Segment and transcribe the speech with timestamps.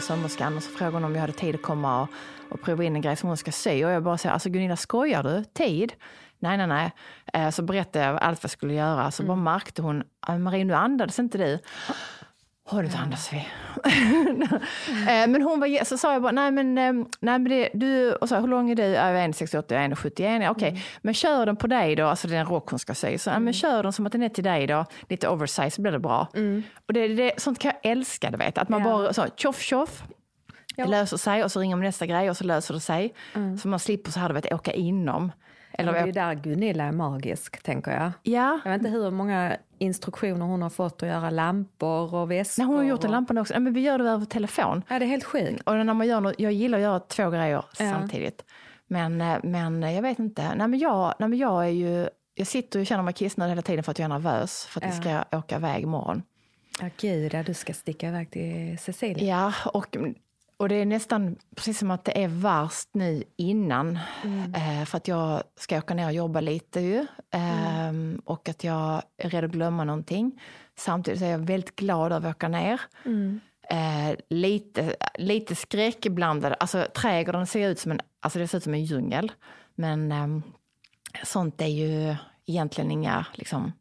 [0.00, 2.08] Gunilla sömmerskan och så frågade hon om jag hade tid att komma och,
[2.50, 3.84] och prova in en grej som hon ska sy.
[3.84, 5.44] Och jag bara säger, alltså Gunilla skojar du?
[5.44, 5.92] Tid?
[6.38, 6.92] Nej, nej, nej.
[7.32, 9.10] Eh, så berättade jag allt vad jag skulle göra.
[9.10, 11.58] Så bara märkte hon, "Ah, Marie nu andades inte du.
[12.70, 13.46] Har du inte andas vi?
[15.08, 18.12] Eh, men hon var, så sa jag bara, nej men, eh, nej, men det, du,
[18.12, 18.82] och så, hur lång är du?
[18.82, 20.42] Ja, Jag är 1,68, jag är 1,71.
[20.42, 22.94] Ja, Okej, men kör den på dig då, alltså det är en rock hon ska
[22.94, 23.18] sy.
[23.18, 25.82] Så, ja, men kör den som att den är till dig då, lite oversize så
[25.82, 26.28] blir det bra.
[26.86, 28.58] Och det, det, sånt kan jag älska, du vet.
[28.58, 28.84] Att man Ja.
[28.86, 30.02] bara så, tjoff tjoff.
[30.76, 33.14] Det löser sig och så ringer man nästa grej och så löser det sig.
[33.62, 35.32] Så man slipper så här, du vet, åka inom.
[35.72, 38.12] Eller, det är där Gunilla är magisk, tänker jag.
[38.22, 42.62] ja, Jag vet inte hur många instruktioner hon har fått att göra lampor och väskor.
[42.62, 43.54] Nej, hon har gjort en och- lampa också.
[43.54, 44.82] Ja, men vi gör det över telefon.
[44.88, 45.62] Ja, det är helt sjukt.
[45.66, 47.92] Och när man gör något, jag gillar att göra två grejer Ja.
[47.92, 48.44] samtidigt.
[48.86, 50.54] Men, eh, men jag vet inte.
[50.54, 52.08] Nej, men jag, nej, men jag är ju...
[52.34, 54.92] Jag sitter och känner mig kissnödig hela tiden för att jag är nervös för att
[54.92, 56.22] vi ska åka iväg imorgon.
[56.80, 59.24] Ja, gud, ja, du ska sticka iväg till Cecilia.
[59.64, 59.96] Ja, och,
[60.60, 63.98] och det är nästan precis som att det är värst nu innan.
[64.56, 67.06] Eh, för att jag ska åka ner och jobba lite ju.
[67.30, 70.40] Ehm, Och att jag är rädd att glömma någonting.
[70.78, 72.80] Samtidigt så är jag väldigt glad över att åka ner.
[73.70, 76.54] Eh, lite, lite skräckblandad.
[76.60, 79.32] Alltså trädgården ser ut som en, alltså det ser ut som en djungel.
[79.74, 80.42] Men ehm,
[81.24, 82.16] sånt är ju
[82.46, 83.72] egentligen inga, liksom,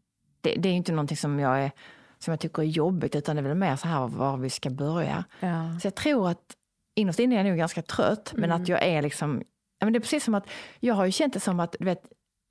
[0.42, 1.72] det, det är ju inte någonting som jag, är,
[2.20, 4.70] som jag tycker är jobbigt, utan det är väl mer så här var vi ska
[4.70, 5.24] börja.
[5.40, 5.80] Ja.
[5.82, 6.56] Så jag tror att
[7.00, 9.42] innerst inne är jag nog ganska trött, men att jag är liksom,
[9.80, 10.48] ja, men det är precis som att,
[10.80, 12.02] jag har ju känt det som att, du vet,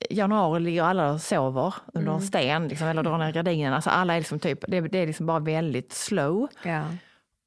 [0.09, 3.73] januari ligger alla och sover under en sten, liksom, eller drar ner gardinen.
[3.73, 6.47] Alltså alla är liksom typ, det, det är liksom bara väldigt slow.
[6.63, 6.83] Ja.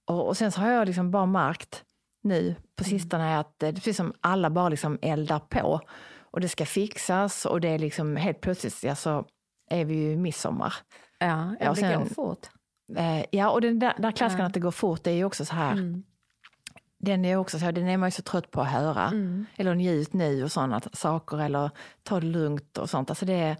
[0.06, 1.84] Och, och sen så har jag liksom bara märkt
[2.22, 5.80] nu på sistone att det är precis som alla bara liksom eldar på.
[6.20, 9.24] Och det ska fixas och det är liksom helt plötsligt, ja, så
[9.70, 10.74] är vi ju midsommar.
[11.18, 12.46] Ja, Ja, och det sen- går fort.
[12.96, 14.46] Eh, ja, och den där, där klassiken Ja.
[14.46, 16.02] att det går fort, det är ju också så här, Mm.
[17.04, 19.06] Den är också så den är man ju så trött på att höra.
[19.06, 19.46] Mm.
[19.56, 21.70] Eller njut nu och sådana saker, eller
[22.02, 23.10] ta det lugnt och sånt.
[23.10, 23.56] Alltså det,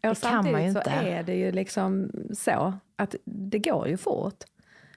[0.00, 0.90] det kan man ju samtidigt så inte.
[0.90, 4.44] är det ju liksom så att det går ju fort.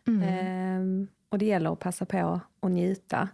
[0.07, 0.23] Mm.
[0.29, 3.29] Ehm, och det gäller att passa på och njuta.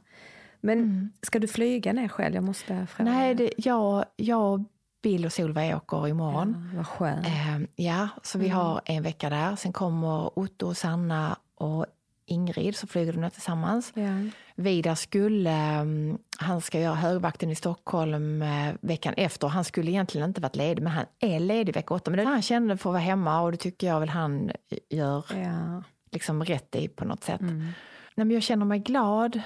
[0.61, 2.35] Men ska du flyga ner själv?
[2.35, 3.09] Jag måste fråga.
[3.09, 3.13] Mm.
[3.13, 4.63] Nej, det, jag, jag,
[5.01, 6.69] Bill och Solveig åker imorgon.
[6.71, 7.27] Ja, vad skönt.
[7.27, 9.55] Eh, ja, så vi har en vecka där.
[9.55, 11.85] Sen kommer Otto, Sanna och
[12.27, 13.91] Ingrid, så flyger de ner tillsammans.
[13.95, 14.09] Ja.
[14.55, 19.47] Vidar skulle, um, han ska göra högvakten i Stockholm eh, veckan efter.
[19.47, 22.11] Han skulle egentligen inte varit ledig, men han är ledig vecka åtta.
[22.11, 24.51] Men det han kände för att vara hemma och det tycker jag väl han
[24.89, 25.83] gör Ja.
[26.11, 27.41] liksom rätt i på något sätt.
[27.41, 29.41] Nej, men jag känner mig glad.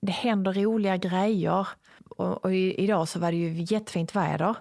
[0.00, 1.68] Det, händer roliga grejer.
[2.16, 4.54] Och, och idag så var det ju jättefint väder.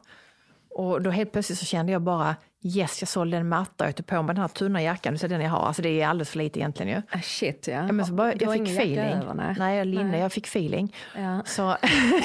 [0.69, 3.95] Och då helt plötsligt så kände jag bara, yes jag sålde en matta och jag
[3.95, 6.29] tog på mig den här tunna jackan, så den jag har, alltså det är alldeles
[6.29, 7.01] för lite egentligen ju.
[7.11, 7.73] Ah, shit ja.
[7.73, 8.99] Ja, men så bara, jag fick feeling.
[8.99, 9.55] Över, nej.
[9.59, 10.19] nej, jag linne, Nej.
[10.19, 10.95] jag fick feeling.
[11.15, 11.41] Ja.
[11.45, 11.77] Så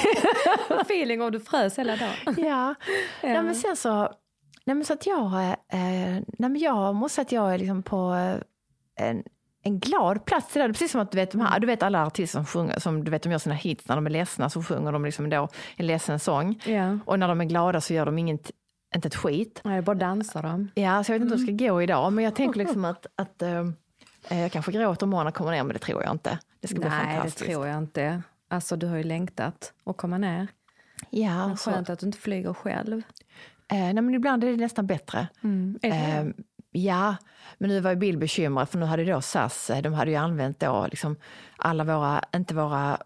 [0.81, 2.35] feeling och du frös hela dagen.
[2.45, 2.75] Ja,
[3.23, 4.01] Nej, men sen så,
[4.65, 7.83] nej, men så att jag, eh, nej, men jag måste säga att jag är liksom
[7.83, 9.23] på eh, en,
[9.63, 10.67] en glad plats där.
[10.67, 13.11] Precis som att du vet, de här, du vet alla artister som sjunger, som du
[13.11, 15.87] vet de gör sina hits när de är ledsna så sjunger de liksom då en
[15.87, 16.61] ledsen sång.
[16.65, 16.97] Ja.
[17.05, 18.51] Och när de är glada så gör de inget,
[18.95, 19.61] inte ett skit.
[19.63, 20.69] Nej, bara dansar de.
[20.75, 23.05] Ja, så jag vet inte hur det ska gå idag, men jag tänker liksom att,
[23.15, 23.69] att eh,
[24.29, 26.39] jag kanske gråter när jag kommer ner, men det tror jag inte.
[26.59, 27.51] Det ska bli Nej, det fantastiskt.
[27.51, 28.21] tror jag inte.
[28.47, 30.47] Alltså du har ju längtat att komma ner.
[31.09, 33.01] Ja, Men så, skönt att du inte flyger själv.
[33.71, 35.27] eh, nej, men ibland är det nästan bättre.
[35.81, 36.25] Det Eh,
[36.71, 37.15] ja,
[37.57, 40.17] men nu var ju Bill bekymrad för nu hade då SAS, eh, de hade ju
[40.17, 41.15] använt då liksom
[41.57, 42.97] alla våra, inte våra,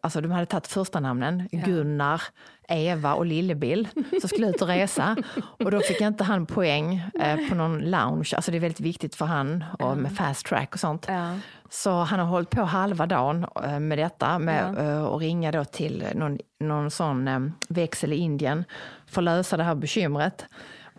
[0.00, 2.22] alltså de hade tagit första namnen Gunnar,
[2.68, 3.88] Eva och Lillebill
[4.20, 5.16] som skulle ut och resa.
[5.64, 9.14] Och då fick inte han poäng eh, på någon lounge, alltså det är väldigt viktigt
[9.14, 11.06] för han och med fast track och sånt.
[11.08, 11.38] Ja.
[11.70, 15.64] Så han har hållit på halva dagen eh, med detta med eh, att ringa då
[15.64, 18.64] till någon, någon sån eh, växel i Indien
[19.06, 20.46] för att lösa det här bekymret.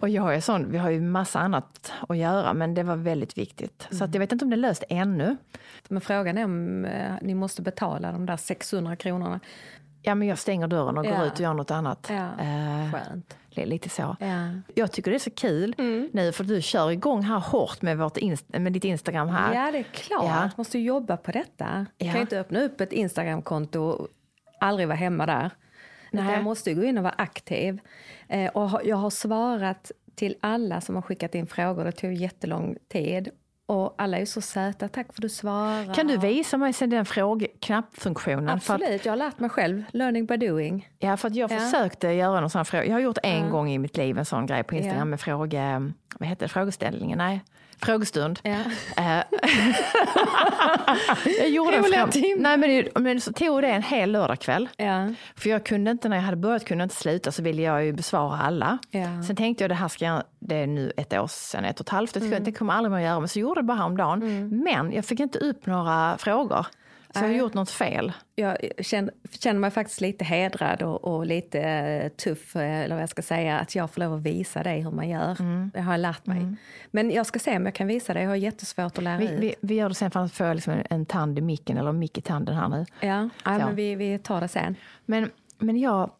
[0.03, 3.37] Och jag är sån, vi har ju massa annat att göra, men det var väldigt
[3.37, 3.87] viktigt.
[3.91, 5.37] Så att jag vet inte om det är löst ännu.
[5.89, 9.39] Men frågan är om eh, ni måste betala de där 600 kronorna.
[10.01, 11.25] Ja, men jag stänger dörren och går Ja.
[11.25, 12.07] ut och gör något annat.
[12.11, 13.37] Ja, Eh, Skönt.
[13.55, 14.15] lite så.
[14.19, 14.25] Ja.
[14.25, 14.63] Mm.
[14.75, 15.73] Jag tycker det är så kul
[16.13, 19.53] nu, för du kör igång här hårt med, vårt inst- med ditt Instagram här.
[19.65, 20.23] ja, det är klart.
[20.23, 20.49] Ja.
[20.57, 21.85] Måste jobba på detta.
[21.97, 22.05] Ja.
[22.05, 24.07] kan ju inte öppna upp ett Instagramkonto och
[24.59, 25.51] aldrig vara hemma där.
[26.13, 26.33] Nej.
[26.33, 27.79] jag måste gå in och vara aktiv.
[28.27, 31.85] Eh, och jag har svarat till alla som har skickat in frågor.
[31.85, 33.29] Det tog jättelång tid.
[33.65, 34.87] Och alla är så söta.
[34.87, 35.93] Tack för att du svarar.
[35.93, 38.59] Kan du visa mig sen den frågknappfunktionen?
[38.59, 39.83] För att, Absolut, jag har lärt mig själv.
[39.91, 40.89] Learning by doing.
[40.99, 41.59] ja, för att jag Ja.
[41.59, 42.85] försökte göra någon sån fråga.
[42.85, 43.49] Jag har gjort en Ja.
[43.49, 45.05] gång i mitt liv en sån grej på Instagram Ja.
[45.05, 47.17] med fråge, vad heter det, frågeställningen?
[47.17, 47.41] Nej,
[47.85, 48.39] frågestund.
[48.43, 48.51] Ja.
[48.97, 49.23] Eh,
[51.39, 52.07] jag gjorde fråga.
[52.07, 52.57] timmar.
[52.57, 54.69] Nej, men, men så tog det en hel lördagkväll.
[54.77, 55.07] Ja.
[55.35, 57.85] För jag kunde inte, när jag hade börjat kunde jag inte sluta så ville jag
[57.85, 58.77] ju besvara alla.
[58.91, 59.23] Ja.
[59.27, 61.85] Sen tänkte jag det här ska jag, det är nu ett år sedan, ett och
[61.85, 62.43] ett halvt, Mm.
[62.43, 63.19] det kommer jag aldrig mer göra.
[63.19, 64.49] Men så gjorde jag det bara häromdagen.
[64.63, 66.65] Men jag fick inte upp några frågor.
[67.13, 68.11] Så jag har gjort något fel.
[68.35, 73.01] jag känner, känner mig faktiskt lite hedrad och, och lite eh, tuff, eh, eller vad
[73.01, 75.35] jag ska säga, att jag får lov att visa dig hur man gör.
[75.41, 75.71] Mm.
[75.73, 76.55] Det har jag lärt mig.
[76.91, 79.25] Men jag ska se om jag kan visa dig, jag har jättesvårt att lära Vi,
[79.25, 79.39] ut.
[79.39, 81.91] vi, vi gör det sen för att få liksom en, en tand i micken, eller
[81.91, 82.85] mick i tanden här nu.
[83.01, 84.75] ja, ja men vi, vi tar det sen.
[85.05, 86.11] Men, men jag,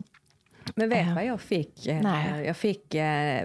[0.75, 1.13] Men vet Ja.
[1.15, 1.87] vad jag fick?
[2.01, 2.45] Nej.
[2.45, 2.95] Jag fick,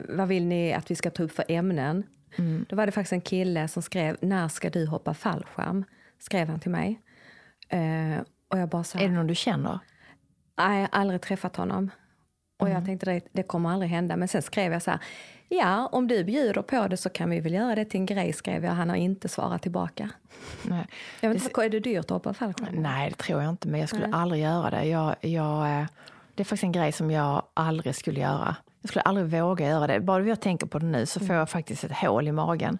[0.08, 2.02] vad vill ni att vi ska ta upp för ämnen?
[2.38, 2.66] Mm.
[2.68, 5.84] Då var det faktiskt en kille som skrev, när ska du hoppa fallskärm?
[6.18, 7.00] Skrev han till mig.
[7.68, 9.78] Eh, och jag bara så här, är det någon du känner?
[10.58, 11.90] Nej, jag har aldrig träffat honom.
[12.60, 12.78] Och Mm.
[12.78, 14.16] jag tänkte det, det kommer aldrig hända.
[14.16, 15.00] Men sen skrev jag så här,
[15.48, 18.32] ja om du bjuder på det så kan vi väl göra det till en grej,
[18.32, 18.72] skrev jag.
[18.72, 20.10] Han har inte svarat tillbaka.
[20.62, 20.86] Nej.
[21.20, 22.74] Jag vet inte, är det dyrt att hoppa fallskärm?
[22.74, 24.84] Nej, det tror jag inte, men jag skulle aldrig göra det.
[24.84, 25.86] Jag, jag, eh,
[26.34, 28.56] det är faktiskt en grej som jag aldrig skulle göra.
[28.80, 30.00] Jag skulle aldrig våga göra det.
[30.00, 32.78] Bara jag tänker på det nu så får jag faktiskt ett hål i magen.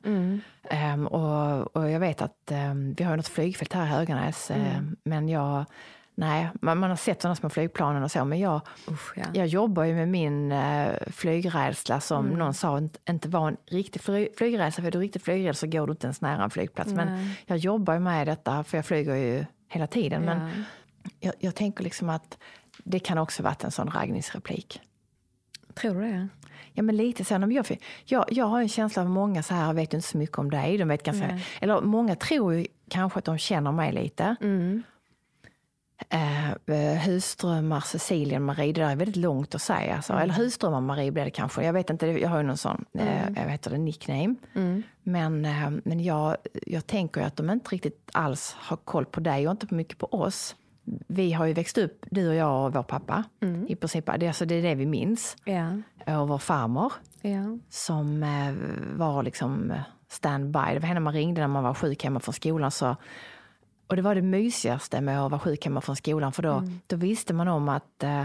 [0.70, 4.96] Ehm, och, och jag vet att ehm, vi har något flygfält här i Höganäs, ehm,
[5.04, 5.64] men jag
[6.18, 8.60] Nej, man, man har sett sådana små flygplanen och så, men jag,
[8.90, 9.24] Usch, ja.
[9.34, 14.02] jag jobbar ju med min eh, flygrädsla som någon sa inte, inte var en riktig
[14.02, 14.82] fly, flygrädsla.
[14.82, 16.92] För är du riktigt flygrädd så går du inte ens nära en flygplats.
[16.92, 17.44] Men Nej.
[17.46, 20.22] jag jobbar ju med detta, för jag flyger ju hela tiden.
[20.22, 20.64] Men Ja.
[21.20, 22.38] jag, jag tänker liksom att
[22.84, 24.80] det kan också varit en sån raggningsreplik.
[25.80, 26.28] Tror du det?
[26.72, 27.34] Ja, men lite så.
[27.34, 30.50] Jag, jag, jag har en känsla av många så här vet inte så mycket om
[30.50, 30.78] dig.
[30.78, 31.44] De vet ganska, Nej.
[31.60, 34.36] eller många tror ju kanske att de känner mig lite.
[34.40, 34.82] Mm.
[36.08, 39.96] Eh, eh, husdrömmar, Cecilia, Marie, det där är väldigt långt att säga.
[39.96, 40.12] Alltså.
[40.12, 40.22] Mm.
[40.22, 41.64] Eller husdrömmar, Marie blir det kanske.
[41.64, 44.34] Jag vet inte, jag har ju någon sån, eh, jag vet det, nickname.
[44.54, 44.82] Mm.
[45.02, 46.36] Men, eh, men jag,
[46.66, 49.98] jag tänker att de inte riktigt alls har koll på dig och inte på mycket
[49.98, 50.56] på oss.
[51.06, 53.24] Vi har ju växt upp, du och jag och vår pappa.
[53.40, 53.66] Mm.
[53.68, 55.36] I princip, det, alltså, det är det vi minns.
[55.44, 55.68] Ja.
[56.20, 57.58] Och vår farmor ja.
[57.70, 58.54] som eh,
[58.98, 60.74] var liksom eh, standby.
[60.74, 62.70] Det var henne man ringde när man var sjuk hemma från skolan.
[62.70, 62.96] Så,
[63.86, 66.32] och det var det mysigaste med att vara sjuk hemma från skolan.
[66.32, 66.80] För då, Mm.
[66.86, 68.24] då visste man om att eh,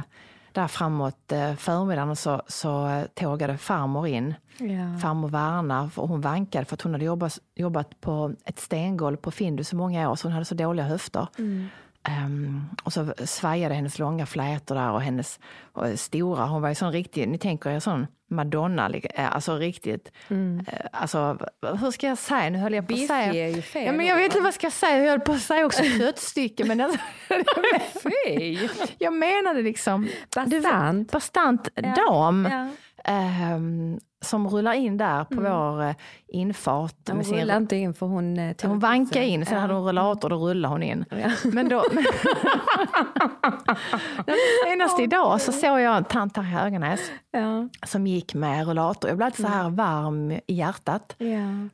[0.52, 4.34] där framåt eh, förmiddagen så, så eh, tågade farmor in.
[4.58, 5.00] Ja.
[5.02, 9.32] Farmor Varna, för hon vankade för att hon hade jobbat, jobbat på ett stengolv på
[9.32, 11.28] Findus i många år så hon hade så dåliga höfter.
[11.38, 11.68] Mm.
[12.10, 15.40] Ehm, och så svajade hennes långa flätor där och hennes
[15.74, 20.12] och stora, hon var ju sån riktig, ni tänker er sån Madonna, eh, alltså riktigt,
[20.30, 21.38] eh, alltså
[21.82, 23.34] hur ska jag säga, nu höll jag på att säga.
[23.34, 24.42] är ju fel Ja men jag vet inte va?
[24.42, 27.00] vad jag ska säga, jag höll på att säga också köttstycke men alltså,
[28.98, 31.12] jag menade liksom, Bastant.
[31.12, 32.48] bastant Ja, dam.
[32.52, 32.70] ja.
[33.04, 35.96] Ehm, som rullar in där på vår eh,
[36.28, 36.96] infart.
[37.08, 38.38] Hon med sin- rullade inte in för hon...
[38.40, 39.62] eh, hon vankade in, sen Ja.
[39.62, 41.06] hade hon rullator, då rullade hon in.
[41.10, 41.32] Ja.
[41.44, 41.84] Men då...
[44.66, 47.00] Senast idag så såg jag en tant här i Höganäs
[47.32, 47.70] Ja.
[47.86, 49.10] som gick med rullator.
[49.10, 51.16] Jag blev alltid så här varm i hjärtat.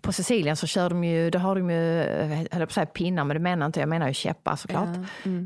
[0.02, 2.86] På Sicilien så kör de ju, då har de ju, eh, höll på att säga
[2.86, 4.88] pinnar, men det menar inte, jag menar ju käppar såklart.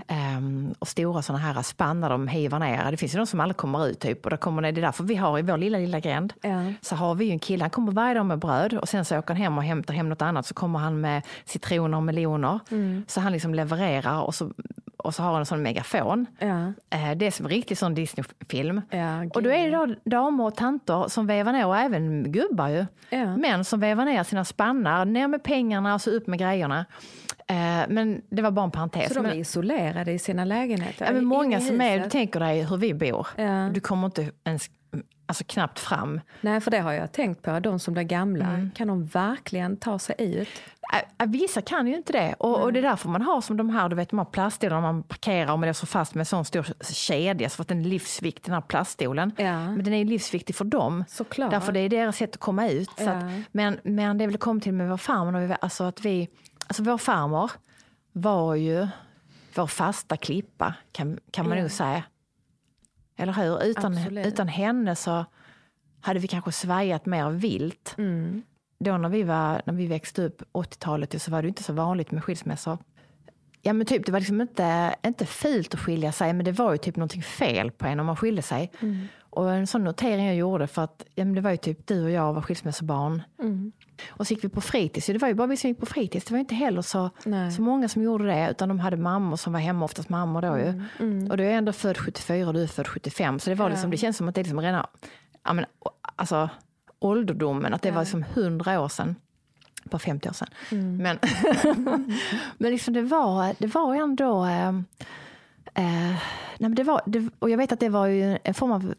[0.07, 2.91] Ehm, och stora sådana här spannar de hivar ner.
[2.91, 4.23] Det finns ju de som aldrig kommer ut typ.
[4.25, 6.63] Och då kommer det, det är därför vi har i vår lilla, lilla gränd, Ja.
[6.81, 9.17] så har vi ju en kille, han kommer varje dag med bröd och sen så
[9.19, 12.59] åker han hem och hämtar hem något annat så kommer han med citroner och meloner.
[13.07, 14.51] Så han liksom levererar och så,
[14.97, 16.25] och så har han en sån megafon.
[16.39, 16.73] Ja.
[16.89, 18.81] Eh, Det är som en riktig sån Disney-film.
[18.89, 22.67] Ja, och då är det då damer och tanter som vevar ner, och även gubbar
[22.67, 23.37] ju, Ja.
[23.37, 26.85] män som vevar ner sina spannar, ner med pengarna och så upp med grejerna.
[27.47, 27.55] Eh,
[27.89, 29.07] Men det var bara en parentes.
[29.13, 31.05] Så de är isolerade i sina lägenheter?
[31.05, 33.27] ja, men många som är, du tänker dig hur vi bor.
[33.73, 34.69] Du kommer inte ens,
[35.25, 36.21] alltså knappt fram.
[36.41, 37.59] Nej, för det har jag tänkt på.
[37.59, 38.71] De som blir gamla, Mm.
[38.75, 40.49] kan de verkligen ta sig ut?
[41.25, 42.35] Vissa kan ju inte det.
[42.37, 44.81] Och, och det är därför man har som de här, du vet de här plaststolarna
[44.81, 47.79] man parkerar och man är så fast med en sån stor kedja så att den
[47.79, 49.31] är livsviktig den här plaststolen.
[49.37, 49.59] Ja.
[49.71, 51.03] Men den är ju livsviktig för dem.
[51.07, 51.51] Såklart.
[51.51, 52.89] Därför det är deras sätt att komma ut.
[52.97, 53.11] Ja.
[53.11, 56.29] att, men, men det väl kommit till med vår farmor, alltså att vi,
[56.67, 57.51] alltså vår farmor
[58.11, 58.87] var ju
[59.55, 61.61] vår fasta klippa kan, kan man Ja.
[61.63, 62.03] nog säga.
[63.15, 63.63] Eller hur?
[63.63, 64.25] Utan, Absolut.
[64.27, 65.25] utan henne så
[66.01, 67.95] hade vi kanske svajat mer vilt.
[67.97, 68.43] Mm.
[68.79, 72.11] Då när vi, var, när vi växte upp, 80-talet, så var det inte så vanligt
[72.11, 72.77] med skilsmässor.
[73.61, 76.71] Ja men typ, det var liksom inte, inte fult att skilja sig, men det var
[76.71, 78.71] ju typ någonting fel på en om man skilde sig.
[78.79, 79.07] Mm.
[79.19, 82.03] Och en sån notering jag gjorde, för att ja, men det var ju typ du
[82.03, 83.21] och jag var skilsmässobarn.
[83.39, 83.71] Mm.
[84.09, 86.25] Och så gick vi på fritids, det var ju bara vi som gick på fritids.
[86.25, 87.51] Det var inte heller så, Nej.
[87.51, 90.57] så många som gjorde det, utan de hade mammor som var hemma, oftast mammor då
[90.57, 90.83] ju.
[91.29, 93.91] Och du är ändå född 74 och du är född 75, så det var liksom,
[93.91, 94.85] det känns som att det är liksom redan,
[95.43, 95.65] ja men
[96.15, 96.49] alltså
[96.99, 99.15] ålderdomen, att det var liksom 100 år sedan.
[99.83, 100.47] Bara 50 år sedan.
[100.97, 101.19] Men,
[102.57, 104.67] men liksom det var, det var ändå, eh,
[105.73, 106.15] eh,
[106.57, 108.93] nej men det var, det, och jag vet att det var ju en form av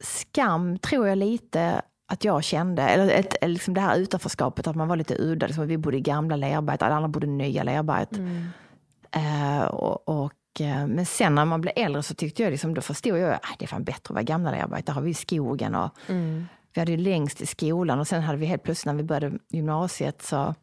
[0.00, 4.88] skam, tror jag lite, att jag kände, eller ett, liksom det här utanförskapet, att man
[4.88, 5.46] var lite udda.
[5.46, 8.12] Liksom, vi bodde i gamla Lerberget, alla andra bodde i nya Lerberget.
[9.10, 12.80] Eh, och, och, eh, men sen när man blev äldre så tyckte jag, liksom, då
[12.80, 14.86] förstod jag att det är fan bättre att vara gamla Lerberget.
[14.86, 15.90] Där har vi skogen och
[16.74, 19.38] vi hade ju längst i skolan och sen hade vi helt plötsligt när vi började
[19.48, 20.54] gymnasiet så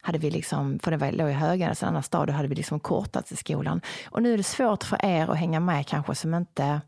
[0.00, 2.54] hade vi liksom, för det var, låg i Höganäs, en annan stad, då hade vi
[2.54, 3.80] liksom kortat till skolan.
[4.10, 6.80] Och nu är det svårt för er att hänga med kanske som inte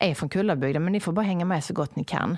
[0.00, 2.36] är från Kullabygden, men ni får bara hänga med så gott ni kan.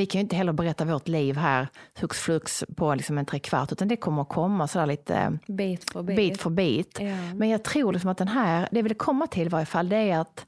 [0.00, 1.68] Vi kan ju inte heller berätta vårt liv här
[2.00, 6.02] hux flux på liksom en trekvart, utan det kommer att komma sådär lite Bit för
[6.02, 6.16] bit.
[6.16, 6.98] bit för bit.
[7.00, 7.16] Ja.
[7.34, 9.88] Men jag tror liksom att den här, det jag vill komma till i varje fall,
[9.88, 10.46] det är att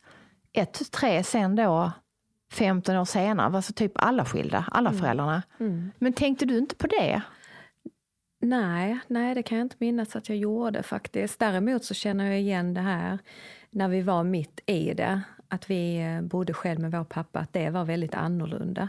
[0.52, 1.92] ett, tu, tre, sen då
[2.52, 5.42] 15 år senare var så typ alla skilda, alla föräldrarna.
[5.98, 7.22] Men tänkte du inte på det?
[8.40, 11.38] Nej, nej, det kan jag inte minnas att jag gjorde faktiskt.
[11.38, 13.18] Däremot så känner jag igen det här
[13.70, 15.20] när vi var mitt i det.
[15.48, 18.88] Att vi eh, bodde själv med vår pappa, att det var väldigt annorlunda.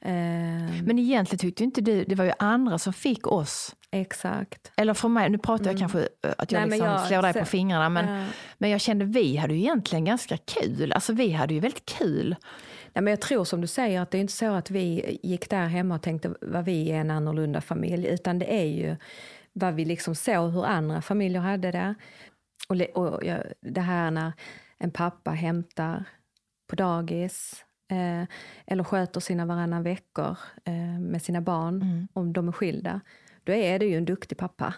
[0.00, 4.72] Eh, Men egentligen tyckte inte du, det var ju andra som fick oss, exakt.
[4.76, 7.32] eller för mig, nu pratar jag kanske eh, att jag Nej, liksom jag- slår dig
[7.32, 8.26] på fingrarna, men, Ja.
[8.58, 10.92] men jag kände vi hade ju egentligen ganska kul.
[10.92, 12.36] Alltså vi hade ju väldigt kul.
[12.94, 15.50] Nej, men jag tror som du säger att det är inte så att vi gick
[15.50, 18.96] där hemma och tänkte vad vi är en annorlunda familj, utan det är ju
[19.52, 21.94] vad vi liksom såg hur andra familjer hade det.
[22.68, 24.32] Och, och jag, det här när
[24.78, 26.04] en pappa hämtar
[26.70, 28.26] på dagis eh,
[28.66, 33.00] eller sköter sina varannan veckor eh, med sina barn, om de är skilda,
[33.44, 34.74] då är det ju en duktig pappa.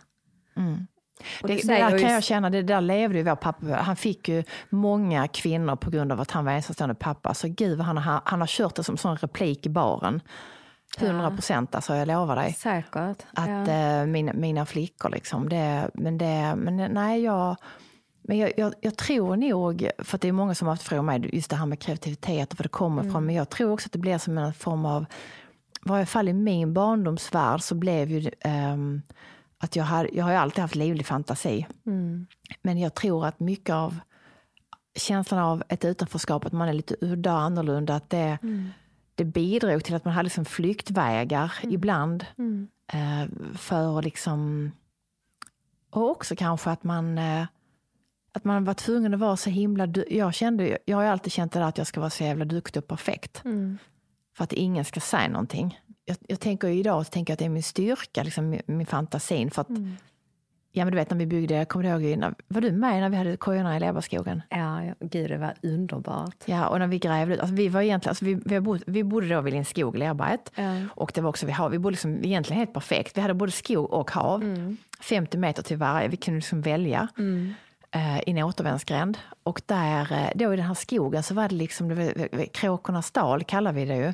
[1.42, 3.66] Och Det, det där kan jag känna, det där levde ju vår pappa.
[3.66, 7.34] Han fick ju många kvinnor på grund av att han var ensamstående pappa.
[7.34, 10.20] Så gud han, har- han har kört det som sån replik i baren.
[10.98, 12.52] 100 procent, alltså jag lovar dig.
[12.52, 13.22] Säkert.
[13.34, 13.72] Att ja.
[13.72, 17.56] eh, mina, mina flickor liksom, det, men det, men nej jag,
[18.24, 21.30] men jag, jag, jag tror nog, för det är många som har haft frågat mig,
[21.32, 23.92] just det här med kreativitet och var det kommer ifrån, men jag tror också att
[23.92, 25.02] det blir som en form av,
[25.86, 29.02] i varje fall i min barndomsvärld så blev ju ehm,
[29.58, 31.66] att jag, har, jag har alltid haft livlig fantasi.
[32.62, 33.98] Men jag tror att mycket av
[34.96, 38.38] känslan av ett utanförskap, att man är lite udda och annorlunda, att det,
[39.14, 42.26] det bidrog till att man hade liksom flyktvägar ibland.
[42.92, 44.72] Eh, för liksom...
[45.90, 47.46] Och också kanske att man, eh,
[48.34, 49.88] att man var tvungen att vara så himla...
[50.08, 52.82] Jag, kände, jag har alltid känt det där att jag ska vara så jävla duktig
[52.82, 53.42] och perfekt.
[54.36, 55.80] För att ingen ska säga någonting.
[56.04, 58.86] Jag, jag tänker idag så tänker jag att det är min styrka, liksom min, min
[58.86, 59.50] fantasin.
[59.50, 59.68] För att
[60.76, 63.08] Ja men du vet när vi byggde, kommer du ihåg, när, var du med när
[63.08, 64.42] vi hade kojorna i Leberskogen?
[64.50, 66.36] Ja, ja, gud det var underbart.
[66.44, 69.04] Ja, och när vi grävde ut, alltså vi var egentligen, alltså vi, vi, bodde, vi
[69.04, 70.52] bodde då vid Lindskog, Lerberget.
[70.54, 70.80] Ja.
[70.90, 73.16] Och det var också vid hav, vi bodde liksom egentligen helt perfekt.
[73.16, 74.76] Vi hade både skog och hav, Mm.
[75.00, 77.08] 50 meter till varje, vi kunde liksom välja.
[77.94, 79.18] Eh, i en återvändsgränd.
[79.42, 83.44] Och där, eh, då i den här skogen så var det liksom, det Kråkornas dal
[83.44, 84.12] kallar vi det ju.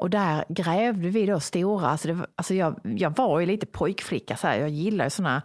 [0.00, 4.36] Och där grävde vi då stora, alltså, det alltså jag, jag var ju lite pojkflicka,
[4.36, 5.42] så här, jag gillar ju såna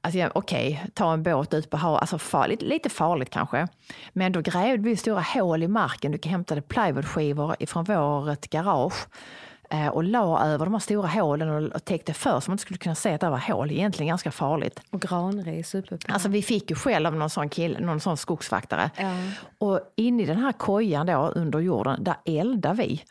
[0.00, 3.68] Alltså, jag- Okej, ta en båt ut på havet, alltså farligt, lite farligt kanske.
[4.12, 6.12] Men då grävde vi stora hål i marken.
[6.12, 9.49] Du hämtade plywoodskivor ifrån vårt garage eh,
[9.92, 12.94] och la över de här stora hålen och, täckte för så man inte skulle kunna
[12.94, 13.70] se att det var hål.
[13.70, 14.80] Egentligen ganska farligt.
[14.90, 16.12] Och granris uppe på.
[16.12, 18.90] Alltså vi fick ju skäll av någon sån kille, någon sån skogsvaktare.
[18.96, 19.14] Ja.
[19.58, 23.02] Och in i den här kojan då under jorden, där eldade vi.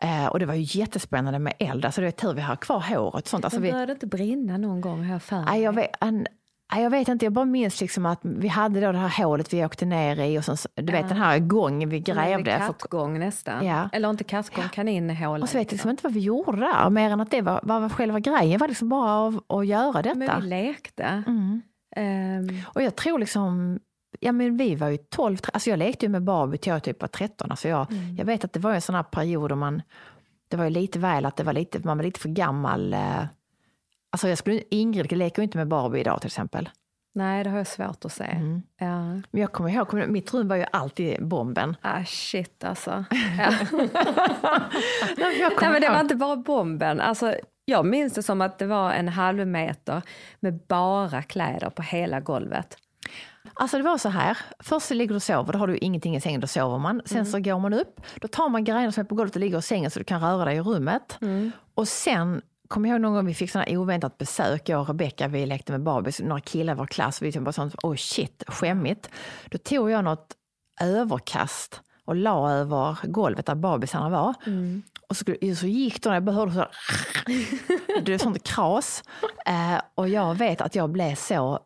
[0.00, 1.84] Eh, och det var ju jättespännande med eld.
[1.84, 3.44] Alltså det är tur vi har kvar håret sånt.
[3.44, 6.26] Alltså vi, började det inte brinna någon gång här för nej, jag, vet, en,
[6.74, 9.64] jag vet inte, jag bara minns liksom att vi hade då det här hålet vi
[9.64, 12.50] åkte ner i och sen, du vet den här gången vi grävde.
[12.58, 13.66] För, Kattgång nästan.
[13.66, 13.88] Ja.
[13.92, 15.42] Eller inte kattgång, kaninhåla.
[15.42, 17.60] och så vet jag liksom inte vad vi gjorde där, mer än att det var,
[17.62, 20.14] var själva grejen var liksom bara av, att göra detta.
[20.18, 21.22] Men vi lekte.
[21.26, 21.62] Mm.
[21.96, 23.78] Ehm, Och jag tror liksom,
[24.20, 26.82] ja men vi var ju 12, tre- alltså jag lekte ju med Barbie till jag
[26.82, 27.50] typ var 13.
[27.50, 27.86] Alltså jag,
[28.18, 29.82] jag vet att det var en sån här period då man,
[30.48, 32.96] det var ju lite väl att det var lite, man var lite för gammal.
[34.16, 36.68] Alltså jag skulle, Ingrid leker ju inte med Barbie idag till exempel.
[37.14, 38.24] nej, det har jag svårt att se.
[38.24, 38.62] Mm.
[38.80, 39.02] Ja.
[39.30, 41.76] Men jag kommer ihåg, kommer, mitt rum var ju alltid bomben.
[41.82, 43.04] Ah, shit alltså.
[43.38, 43.50] Ja.
[45.16, 47.00] Nej, men det var inte bara bomben.
[47.00, 50.02] Alltså, jag minns det som att det var en halv meter
[50.40, 52.76] med bara kläder på hela golvet.
[53.54, 56.16] Alltså det var så här, först så ligger du och sover, då har du ingenting
[56.16, 57.02] i sängen, då sover man.
[57.04, 57.26] Sen Mm.
[57.32, 59.62] så går man upp, då tar man grejerna som är på golvet och ligger i
[59.62, 61.18] sängen så du kan röra dig i rummet.
[61.22, 61.52] Mm.
[61.74, 65.46] Och sen kommer ihåg någon gång vi fick sådana oväntat besök, jag och Rebecca, vi
[65.46, 68.44] lekte med Barbie, så några killar i vår klass, vi tyckte bara sånt, oh shit,
[68.46, 69.10] skämmigt.
[69.50, 70.34] Då tog jag något
[70.80, 74.34] överkast och la över golvet där Barbiesarna var.
[74.46, 74.82] Mm.
[75.08, 75.24] Och så,
[75.56, 76.66] så gick de, jag bara hörde så
[78.02, 79.02] det är sånt kras.
[79.46, 81.58] Eh, och jag vet att jag blev så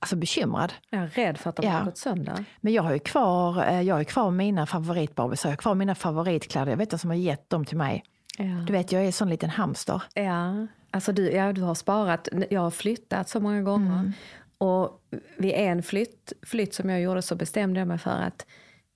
[0.00, 0.72] alltså, bekymrad.
[0.90, 1.72] Jag är rädd för att de Ja.
[1.72, 2.44] har gått sönder.
[2.60, 5.94] Men jag har ju kvar, eh, jag har kvar mina favoritbarbisar, jag har kvar mina
[5.94, 6.72] favoritkläder.
[6.72, 8.04] Jag vet vem som har gett dem till mig.
[8.36, 8.44] Ja.
[8.66, 10.02] Du vet, jag är en sån liten hamster.
[10.14, 12.28] Ja, alltså du, ja, du har sparat.
[12.50, 13.98] Jag har flyttat så många gånger.
[13.98, 14.12] Mm.
[14.58, 15.02] Och
[15.38, 18.46] vid en flytt, flytt som jag gjorde så bestämde jag mig för att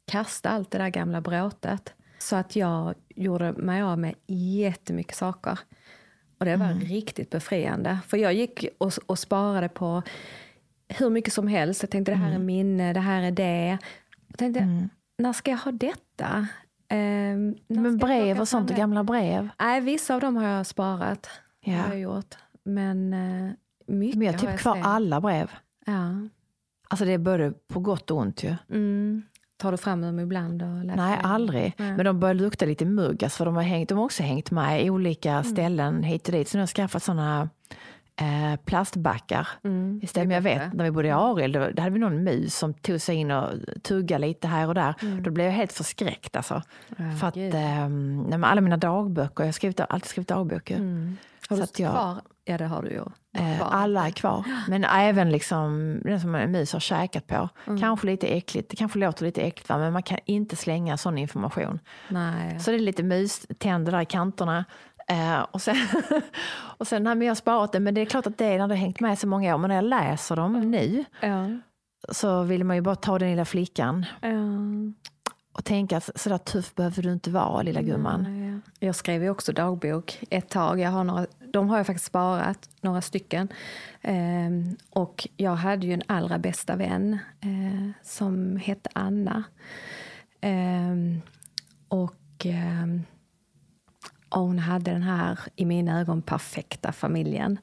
[0.06, 1.94] kasta allt det där gamla bråtet.
[2.18, 5.58] Så att jag gjorde mig av med jättemycket saker.
[6.38, 6.80] Och det var Mm.
[6.80, 7.98] riktigt befriande.
[8.06, 10.02] För jag gick och, och sparade på
[10.88, 11.82] hur mycket som helst.
[11.82, 12.46] Jag tänkte det här är Mm.
[12.46, 13.78] minne, det här är det.
[14.28, 16.46] Jag tänkte, när ska jag ha detta?
[16.96, 19.48] När Men brev och sånt, och gamla brev.
[19.60, 21.30] Nej, vissa av dem har jag sparat.
[21.60, 21.76] Ja.
[21.76, 22.34] Har jag gjort.
[22.64, 23.50] Men eh,
[23.86, 24.86] mycket Men jag har har typ jag kvar slängt.
[24.86, 25.50] alla brev.
[25.86, 26.10] Ja.
[26.88, 28.54] Alltså det är både på gott och ont ju.
[28.70, 29.22] Mm.
[29.56, 30.62] Tar du fram dem ibland?
[30.62, 31.30] Och läser Nej, dem?
[31.30, 31.74] aldrig.
[31.78, 31.96] Nej.
[31.96, 34.50] Men de börjar lukta lite mugg, alltså, för de har, hängt, de har också hängt
[34.50, 35.44] med i olika Mm.
[35.44, 36.48] ställen hit och dit.
[36.48, 37.48] Så nu har jag skaffat såna
[38.20, 40.28] eh, plastbackar Mm, istället.
[40.28, 42.56] Men jag det vet, när vi bodde i Arild, då, då hade vi någon mus
[42.58, 43.48] som tog sig in och
[43.82, 44.94] tuggade lite här och där.
[45.20, 46.62] Då blev jag helt förskräckt alltså.
[47.20, 48.32] för att Mm.
[48.42, 50.76] eh, alla mina dagböcker, jag har skrivit, alltid skrivit dagböcker.
[50.76, 51.16] Mm.
[51.48, 52.20] Har Så du att jag- kvar?
[52.44, 53.02] Ja, det har du ju.
[53.38, 54.44] Eh, alla är kvar.
[54.68, 57.48] Men även liksom, den som en mus har käkat på.
[57.66, 57.80] Mm.
[57.80, 59.78] Kanske lite äckligt, det kanske låter lite äckligt va?
[59.78, 61.78] men man kan inte slänga sån information.
[62.08, 62.60] Nej.
[62.60, 64.64] Så det är lite muständer där i kanterna.
[65.10, 65.76] Eh, och sen,
[66.78, 68.58] och sen nej, men jag har sparat det, men det är klart att det är
[68.58, 69.58] när det har hängt med så många år.
[69.58, 71.48] Men när jag läser dem nu Ja.
[72.12, 74.28] så vill man ju bara ta den lilla flickan Ja.
[75.52, 78.22] och tänka att sådär tuff behöver du inte vara lilla gumman.
[78.22, 78.86] Nej, ja.
[78.86, 80.80] Jag skrev ju också dagbok ett tag.
[80.80, 83.48] Jag har några, de har jag faktiskt sparat, några stycken.
[84.02, 89.42] Ehm, och jag hade ju en allra bästa vän eh, som hette Anna.
[90.40, 91.20] Ehm,
[91.88, 93.02] och, ehm,
[94.30, 97.58] och hon hade den här, i mina ögon, perfekta familjen.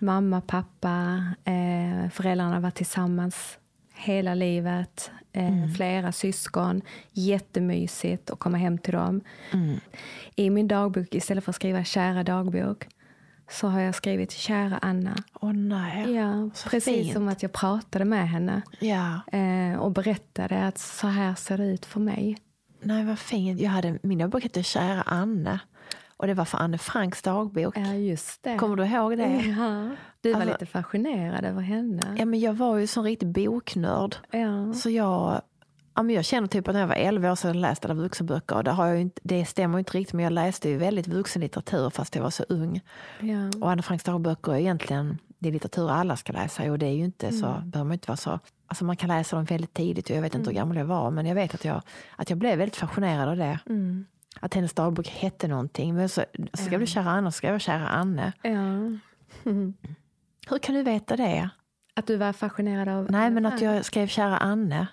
[0.00, 3.58] Mamma, pappa, eh, föräldrarna var tillsammans
[3.94, 5.10] hela livet.
[5.32, 6.82] Eh, Flera syskon.
[7.12, 9.20] Jättemysigt att komma hem till dem.
[10.36, 12.86] I min dagbok, istället för att skriva kära dagbok,
[13.50, 15.16] så har jag skrivit kära Anna.
[15.40, 16.12] Åh nej.
[16.14, 17.12] Ja, så precis fint.
[17.12, 19.20] som att jag pratade med henne Ja.
[19.38, 22.36] eh, och berättade att så här ser det ut för mig.
[22.82, 23.60] Nej vad fint.
[23.60, 25.60] Jag hade, min dagbok hette Kära Anne.
[26.16, 27.76] Och det var för Anne Franks dagbok.
[27.78, 28.56] Ja, just det.
[28.58, 29.36] Kommer du ihåg det?
[29.58, 32.14] Ja, du var Alltså- lite fascinerad över henne.
[32.18, 34.16] Ja, men jag var ju sån riktig boknörd.
[34.30, 34.72] Ja.
[34.72, 35.40] Så jag,
[35.94, 37.94] ja, men jag känner typ att när jag var 11 år sedan jag läste alla
[38.02, 38.56] vuxenböcker.
[38.56, 41.90] Och det, har jag inte, det stämmer inte riktigt, men jag läste ju väldigt vuxenlitteratur
[41.90, 42.80] fast jag var så ung.
[43.20, 43.50] Ja.
[43.60, 46.94] Och Anne Franks dagböcker är egentligen, det är litteratur alla ska läsa och det är
[46.94, 50.10] ju inte så, behöver man inte vara så, alltså man kan läsa dem väldigt tidigt
[50.10, 51.82] och jag vet inte hur gammal jag var men jag vet att jag,
[52.16, 53.58] att jag blev väldigt fascinerad av det.
[54.40, 55.94] Att hennes dagbok hette någonting.
[55.94, 58.32] Men så, skrev du kära Anna skrev jag kära Anne.
[58.42, 58.50] Ja.
[60.48, 61.50] Hur kan du veta det?
[61.94, 63.10] Att du var fascinerad av...
[63.10, 64.86] Nej, men att jag skrev kära Anne.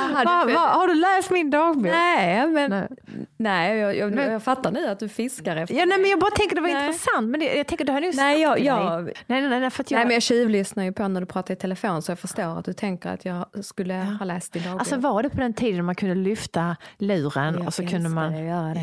[0.00, 1.82] Aha, du, va, har du läst min dagbok?
[1.92, 2.88] Nej, men Nej.
[3.36, 3.78] nej.
[3.78, 6.30] jag, jag, Men- jag fattar nu att du fiskar efter Ja, nej, men jag bara
[6.30, 6.86] tänker det var Nej.
[6.86, 7.28] intressant.
[7.28, 9.12] Men det, jag tänker du har nog Nej, jag- jag- mig.
[9.26, 11.56] Nej, nej, nej, för jag, Nej, men jag tjuvlyssnar ju på när du pratar i
[11.56, 14.80] telefon så jag förstår att du tänker att jag skulle ha läst din dagbok.
[14.80, 18.44] Alltså var det på den tiden man kunde lyfta luren och så kunde man...
[18.46, 18.74] Ja.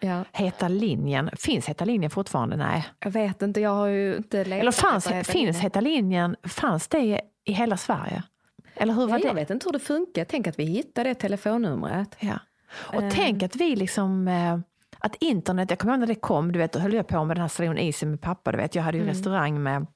[0.00, 1.30] ja, Heta linjen.
[1.38, 2.56] Finns Heta linjen fortfarande?
[2.56, 2.86] Nej.
[3.04, 5.54] jag vet inte, jag har ju inte letat Eller fanns, Heta finns linjen.
[5.54, 8.22] Heta linjen, fanns det i hela Sverige?
[8.80, 9.40] Eller hur var Ja, jag det?
[9.40, 10.24] vet inte hur det funkar.
[10.24, 12.16] Tänk att vi hittade det telefonnumret.
[12.20, 12.38] Ja.
[12.94, 13.10] Och Eh.
[13.12, 14.58] tänk att vi liksom, eh,
[14.98, 17.36] att internet, jag kommer ihåg när det kom, du vet, då höll jag på med
[17.36, 19.08] den här salon Easy med pappa, du vet, jag hade Mm.
[19.08, 19.86] ju restaurang med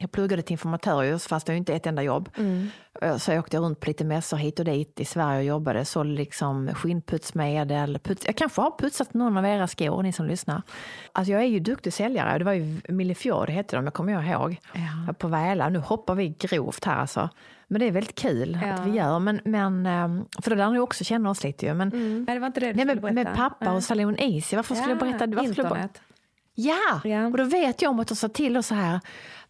[0.00, 2.28] jag pluggade till informatör just, fast det ju inte ett enda jobb.
[2.36, 2.68] Mm.
[3.02, 5.84] Eh, Så jag åkte runt på lite mässor hit och dit i Sverige och jobbade.
[5.84, 7.98] Så liksom skinnputsmedel.
[7.98, 10.62] Puts, jag kanske har putsat någon av era skor, ni som lyssnar.
[11.12, 12.38] Alltså jag är ju duktig säljare.
[12.38, 14.56] Det var ju Millefjord hette de, jag kommer jag ihåg.
[15.06, 15.12] Ja.
[15.12, 15.68] På Väla.
[15.68, 17.28] Nu hoppar vi grovt här alltså.
[17.70, 18.72] Men det är väldigt kul Ja.
[18.72, 19.18] att vi gör.
[19.18, 21.74] Men, men, eh, för då lär ni också känna oss lite ju.
[21.74, 21.88] Men,
[22.28, 23.14] Nej, det var inte det du Nej, med, berätta.
[23.14, 24.56] med pappa och Salon Easy.
[24.56, 25.26] Varför skulle jag berätta?
[25.26, 26.00] Varför jag internet.
[26.60, 27.26] Ja, Ja.
[27.26, 29.00] och då vet jag om att de sa till oss så här.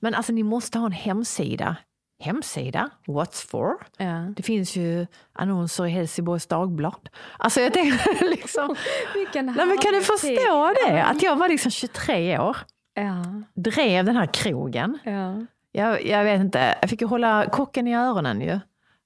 [0.01, 1.77] Men alltså ni måste ha en hemsida.
[2.25, 2.91] Hemsida?
[3.07, 3.73] What's for?
[3.97, 4.33] Ja.
[4.37, 7.09] Det finns ju annonser i Helsingborgs Dagblad.
[7.39, 8.77] Alltså jag tänker liksom...
[9.35, 11.03] Nej, men kan du förstå det?
[11.05, 12.57] Att jag var liksom 23 år,
[12.95, 14.99] Ja, drev den här krogen.
[15.05, 15.35] ja.
[15.73, 18.61] Jag, jag vet inte, jag fick ju hålla kocken i öronen ju.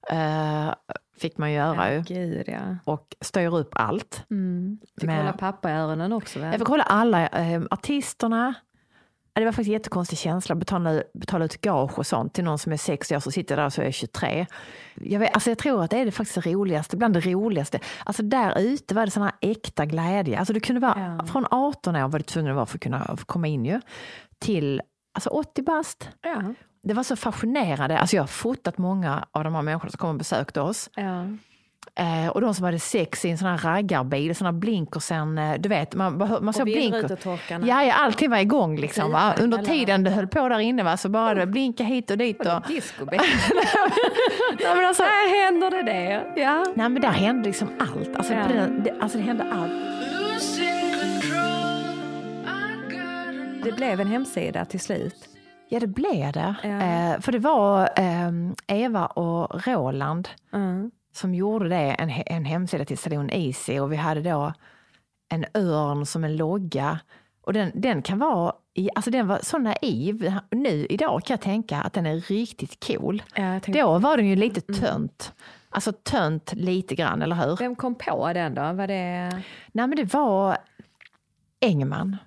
[0.09, 0.73] Eh,
[1.23, 2.01] fick man göra ju.
[2.01, 2.77] Gud ja.
[2.85, 4.25] Och styra upp allt.
[4.31, 4.77] Mm.
[4.99, 6.51] Fick Men- hålla pappa i öronen också väl?
[6.51, 8.53] Jag fick hålla alla eh, artisterna.
[9.33, 12.43] Ja, Det var faktiskt en jättekonstig känsla att betala, betala ut gage och sånt till
[12.43, 14.45] någon som är 60 år så sitter där och så är jag 23.
[14.95, 17.79] Jag, vet, alltså jag tror att det är det faktiskt det roligaste, bland det roligaste.
[18.05, 20.39] Alltså där ute var det sån här äkta glädje.
[20.39, 21.25] Alltså det kunde vara, Ja.
[21.25, 23.81] från 18 år var det tvungen att vara för att kunna komma in ju,
[24.39, 24.81] till
[25.13, 26.09] alltså 80 bast.
[26.21, 26.53] Ja.
[26.83, 27.97] Det var så fascinerande.
[27.99, 30.89] Alltså jag har fotat många av de här människorna som kom och besökte oss.
[30.95, 31.25] Ja.
[31.95, 35.59] Eh, och de som hade sex i en sån här raggarbil, såna här blinkersen, eh,
[35.59, 36.91] du vet, man, man, såg blinker.
[36.99, 37.67] vindrutetorkarna.
[37.67, 39.11] Ja, ja, allting var igång liksom.
[39.11, 39.33] Va?
[39.39, 40.97] Under tiden det höll på där inne va?
[40.97, 42.39] så bara det blinka hit och dit.
[42.39, 43.19] Och, Discoben.
[44.59, 46.41] nej, men alltså, Där händer det det.
[46.41, 46.65] Ja.
[46.75, 48.15] nej men där hände liksom allt.
[48.15, 48.47] Alltså, Ja.
[48.83, 49.71] det, alltså det hände allt.
[53.63, 55.29] Det blev en hemsida till slut.
[55.73, 56.55] Ja det blev det.
[56.63, 56.69] Ja.
[56.69, 58.31] Eh, för det var eh,
[58.67, 60.91] Eva och Roland Mm.
[61.13, 64.53] som gjorde det, en, en hemsida till Salon Easy och vi hade då
[65.29, 66.99] en örn som en logga.
[67.41, 70.33] Och den, den kan vara, i, alltså den var så naiv.
[70.51, 73.23] Nu idag kan jag tänka att den är riktigt cool.
[73.35, 75.33] Ja, tänkte, Då var den ju lite tönt.
[75.69, 77.55] Alltså tönt lite grann, eller hur?
[77.57, 78.61] Vem kom på den då?
[78.73, 79.29] Var det...
[79.71, 80.57] Nej men det var
[81.61, 82.17] Engman.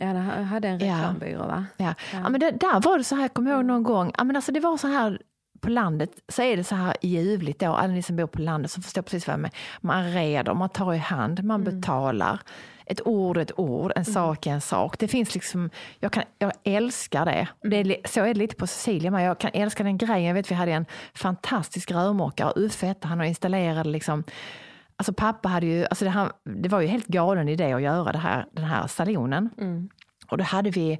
[0.00, 0.16] Mm.
[0.16, 0.94] Ja, den hade en Ja.
[0.94, 1.66] reklambyrå va?
[1.76, 1.94] Ja.
[2.12, 2.28] Ja.
[2.28, 4.52] men det, där var det så här, jag kommer ihåg någon gång, ja, men alltså
[4.52, 5.18] det var så här
[5.60, 8.70] på landet så är det så här ljuvligt då, alla ni som bor på landet
[8.70, 9.54] som förstår precis vad jag menar.
[9.80, 12.38] Man reder, man tar i hand, man betalar.
[12.86, 14.98] Ett ord är ett ord, en sak är en sak.
[14.98, 17.48] Det finns liksom, jag, kan, jag älskar det.
[17.70, 19.28] det är, så är det lite på Cecilia med.
[19.28, 20.22] Jag kan älska den grejen.
[20.24, 24.24] Jag vet vi hade en fantastisk rörmokare, Uffe han och installerade liksom
[24.96, 28.12] Alltså pappa hade ju, alltså det, här, det var ju helt galen idé att göra
[28.12, 29.50] det här, den här salonen.
[30.28, 30.98] Och då hade vi,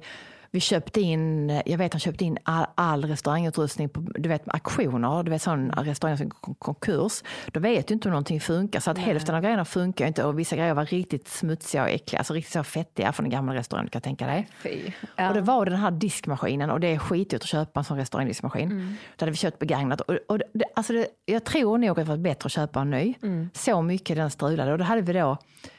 [0.55, 5.23] vi köpte in, jag vet han köpte in all, all restaurangutrustning på du vet, auktioner,
[5.23, 7.23] du vet sån restauranger som går i konkurs.
[7.47, 10.39] Då vet du inte om någonting funkar så att hälften av grejerna funkar inte och
[10.39, 13.89] vissa grejer var riktigt smutsiga och äckliga, alltså riktigt så fettiga från den gamla restaurangen
[13.89, 14.47] kan jag tänka dig.
[14.63, 14.91] Fy.
[15.27, 18.71] Och det var den här diskmaskinen och det är skitdyrt att köpa en sån restaurangdiskmaskin.
[18.71, 18.95] Mm.
[19.15, 22.03] Då hade vi köpt begagnat och, och det, alltså det, jag tror nog att det
[22.03, 23.13] var bättre att köpa en ny.
[23.21, 23.49] Mm.
[23.53, 25.37] Så mycket den strulade och då hade vi då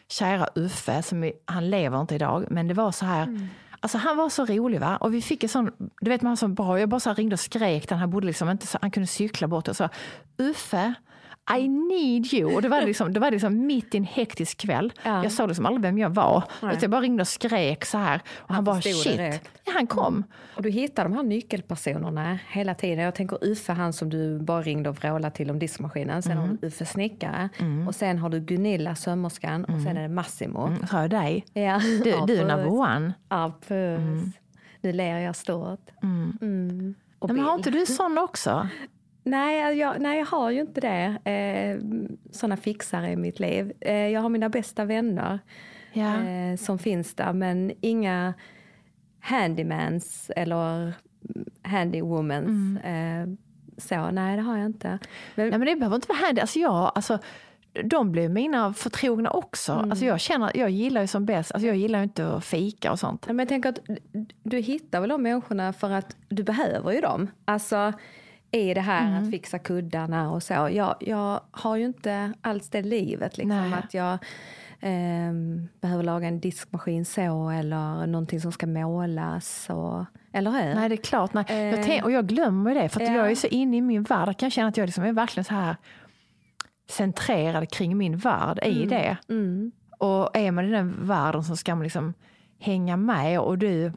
[0.09, 3.49] kära Uffe, som vi, han lever inte idag, men det var så här Mm.
[3.87, 4.97] Alltså han var så rolig va?
[4.97, 5.71] Och vi fick en sån,
[6.01, 8.51] du vet man har sån bra, jag bara så ringde och skrek, han bodde liksom
[8.51, 9.89] inte så, han kunde cykla bort och så
[10.39, 10.95] Uffe,
[11.59, 12.55] i need you.
[12.55, 14.93] Och det var liksom, det var liksom mitt i en hektisk kväll.
[15.03, 15.23] Ja.
[15.23, 16.45] Jag såg liksom aldrig vem jag var.
[16.63, 16.79] Nej.
[16.81, 18.21] Jag bara ringde och skrek så här.
[18.37, 19.41] Och han, bara förstod shit.
[19.65, 20.25] Ja, han kom.
[20.57, 23.05] Och du hittar de här nyckelpersonerna hela tiden.
[23.05, 26.23] Jag tänker Uffe, han som du bara ringde och vrålade till om diskmaskinen.
[26.23, 27.49] Sen har du Uffe snickare.
[27.89, 29.65] Och sen har du Gunilla sömmerskan.
[29.65, 30.67] Och sen är det Massimo.
[30.67, 31.45] Mm, sa jag dig?
[31.53, 31.81] Ja.
[32.05, 33.13] Du, Ja, du är number one.
[33.29, 34.35] Ja, puss.
[34.81, 35.91] Nu ler jag stort.
[36.03, 36.95] Mm.
[37.21, 38.69] Nej, men har inte du sån också?
[39.27, 41.31] Nej jag, nej, jag har ju inte det.
[41.31, 41.81] Eh,
[42.31, 43.73] såna fixare i mitt liv.
[43.81, 45.39] Eh, jag har mina bästa vänner
[45.93, 46.23] Ja.
[46.23, 48.35] eh, som finns där, men inga,
[49.21, 50.93] handymans eller
[51.63, 52.81] handywomans.
[52.85, 53.27] Eh,
[53.79, 54.89] så, nej det har jag inte.
[55.35, 56.41] Men, Nej men det behöver inte vara handy.
[56.41, 57.19] Alltså jag, alltså,
[57.85, 59.73] de blir mina förtrogna också.
[59.73, 62.93] Alltså jag känner, jag gillar ju som bäst, alltså jag gillar ju inte att fika
[62.93, 63.27] och sånt.
[63.27, 63.81] Men jag tänker att
[64.43, 67.29] du hittar väl de människorna för att du behöver ju dem.
[67.45, 67.93] Alltså
[68.57, 70.53] i det här att fixa kuddarna och så.
[70.73, 73.79] Jag, jag har ju inte alls det livet liksom Nej.
[73.85, 74.19] att jag
[74.81, 79.67] ehm, behöver laga en diskmaskin så eller någonting som ska målas.
[79.71, 80.75] Och, eller hur?
[80.75, 81.45] Nej det är klart, nej.
[81.49, 83.13] Jag Eh, tänk, och jag glömmer det för ja.
[83.13, 84.29] jag är så inne i min värld.
[84.29, 85.77] Jag kan känna att jag liksom är verkligen så här
[86.89, 89.17] centrerad kring min värld i det.
[89.29, 89.73] Mm.
[89.99, 92.15] Och är man i den världen så ska man liksom
[92.59, 93.41] hänga med.
[93.41, 93.93] Och du,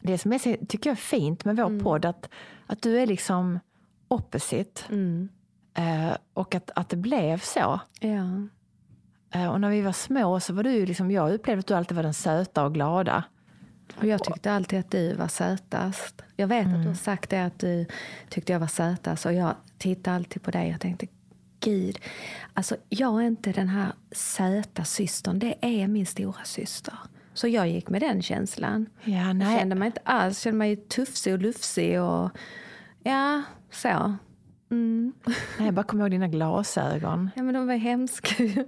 [0.00, 1.84] det som är tycker jag är fint med vår Mm.
[1.84, 2.28] podd, att,
[2.66, 3.58] att du är liksom
[4.10, 4.82] opposite.
[4.88, 5.28] Mm.
[5.74, 7.80] Eh, och att, att det blev så.
[8.00, 8.48] Ja.
[9.34, 11.74] Eh, och när vi var små så var du ju liksom, jag upplevde att du
[11.74, 13.24] alltid var den söta och glada.
[13.96, 16.22] Och jag tyckte alltid att du var sötast.
[16.36, 17.86] Jag vet att du har sagt det att du
[18.28, 19.26] tyckte jag var sötast.
[19.26, 21.06] Och jag tittade alltid på dig och tänkte,
[21.60, 21.98] gud,
[22.54, 25.38] alltså jag är inte den här söta systern.
[25.38, 26.94] Det är min stora syster.
[27.34, 28.86] Så jag gick med den känslan.
[29.04, 29.58] Ja, Jag nej.
[29.58, 32.30] kände mig inte alls, kände mig tufsig och lufsig och
[33.02, 34.14] ja, så.
[34.70, 35.12] Mm.
[35.26, 37.30] Nej, jag bara kommer ihåg dina glasögon.
[37.36, 38.34] Ja men de var hemska.
[38.38, 38.66] Nej,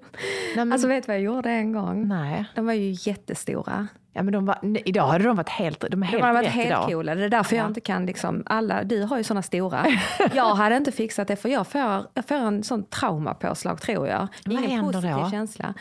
[0.56, 2.08] men, Alltså vet du vad jag gjorde en gång?
[2.08, 2.44] nej.
[2.54, 3.86] De var ju jättestora.
[4.12, 6.46] Ja, men de var, idag hade de varit helt, de är De helt har varit
[6.46, 6.88] rätt helt idag.
[6.88, 7.14] coola.
[7.14, 7.68] Det är därför jag Ja.
[7.68, 9.86] inte kan liksom, alla, du har ju såna stora.
[10.34, 11.80] Jag hade inte fixat det för jag får,
[12.14, 14.28] jag får en sån traumapåslag tror jag.
[14.46, 15.30] Vad Ingen händer positiv då?
[15.30, 15.74] känsla.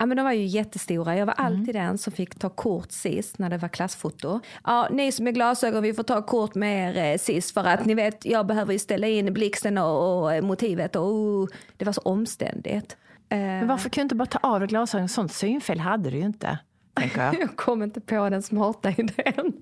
[0.00, 1.16] Ja, men de var ju jättestora.
[1.16, 1.46] Jag var Mm.
[1.46, 4.40] alltid den som fick ta kort sist när det var klassfoto.
[4.64, 7.84] Ja, ni som är glasögon, vi får ta kort med er eh, sist för att
[7.84, 11.84] ni vet, jag behöver ju ställa in blixten och, och eh, motivet och oh, det
[11.84, 12.96] var så omständigt.
[13.28, 15.08] Eh, Men varför kunde du inte bara ta av dig glasögonen?
[15.08, 16.58] Sånt synfel hade du ju inte.
[16.94, 17.34] Tänker jag.
[17.40, 19.52] Jag kom inte på den smarta idén.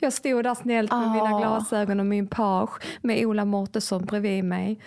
[0.00, 1.38] Jag stod där snällt med mina Ah.
[1.38, 2.70] glasögon och min page
[3.02, 4.80] med Ola Mårtensson bredvid mig.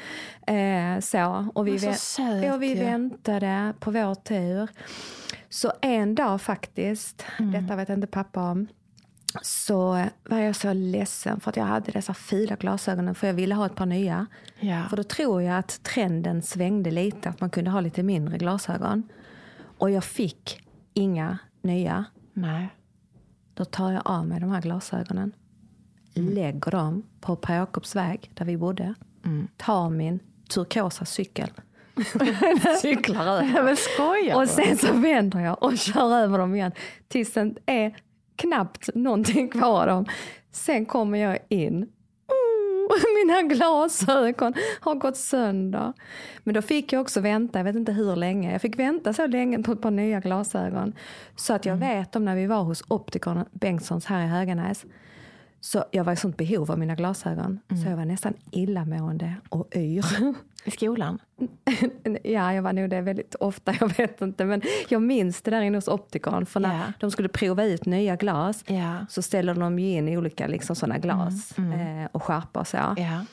[0.47, 1.47] Eh, så.
[1.55, 2.83] Och vi, så söt ja, vi ju.
[2.83, 4.69] väntade på vår tur.
[5.49, 7.51] Så en dag faktiskt, Mm.
[7.51, 8.67] detta vet inte pappa om,
[9.41, 13.55] så var jag så ledsen för att jag hade dessa fina glasögonen för jag ville
[13.55, 14.25] ha ett par nya.
[14.59, 14.83] Ja.
[14.89, 19.03] För då tror jag att trenden svängde lite, att man kunde ha lite mindre glasögon.
[19.77, 20.61] Och jag fick
[20.93, 22.05] inga nya.
[22.33, 22.69] Nej.
[23.53, 25.31] Då tar jag av mig de här glasögonen.
[26.13, 28.93] Lägger dem på Per Jakobsväg, där vi bodde.
[29.57, 30.19] Tar min
[30.49, 31.49] turkosa cykel.
[32.81, 33.63] Cyklar över.
[33.63, 36.71] Men skojar Och sen så vänder jag och kör över dem igen.
[37.07, 37.95] Tills det är
[38.35, 40.05] knappt någonting kvar av dem.
[40.51, 41.89] Sen kommer jag in.
[42.91, 45.93] Mm, mina glasögon har gått sönder.
[46.43, 48.51] Men då fick jag också vänta, jag vet inte hur länge.
[48.51, 50.93] Jag fick vänta så länge på ett par nya glasögon.
[51.35, 54.85] Så att jag vet om när vi var hos optikern Bengtssons här i Höganäs.
[55.59, 57.59] Så jag var i sånt behov av mina glasögon.
[57.83, 60.05] Så jag var nästan illamående och yr.
[60.63, 61.19] I skolan?
[62.23, 64.45] Ja, jag var nog det väldigt ofta, jag vet inte.
[64.45, 66.45] Men jag minns det där inne hos optikern.
[66.45, 66.93] För när Ja.
[66.99, 69.05] de skulle prova ut nya glas Ja.
[69.09, 72.77] så ställer de ju in olika liksom, sådana glas Eh, och skärpa och så.
[72.77, 73.25] Ja.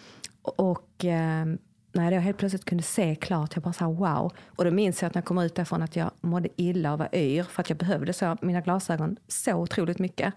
[0.43, 1.47] Och eh,
[1.93, 4.33] när jag då helt plötsligt kunde se klart, jag bara så här, wow.
[4.47, 6.99] Och då minns jag att när jag kom ut därifrån att jag mådde illa och
[6.99, 10.35] var yr för att jag behövde så, mina glasögon så otroligt mycket.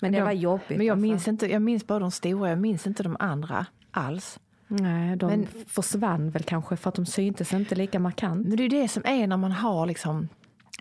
[0.00, 0.68] Men det Jag- var jobbigt.
[0.78, 1.02] Men jag alltså.
[1.02, 4.38] minns, inte, jag minns bara de stora, jag minns inte de andra alls.
[4.70, 8.46] Nej, de Men- försvann väl kanske för att de syntes inte lika markant.
[8.46, 10.28] Men det är det som är när man har liksom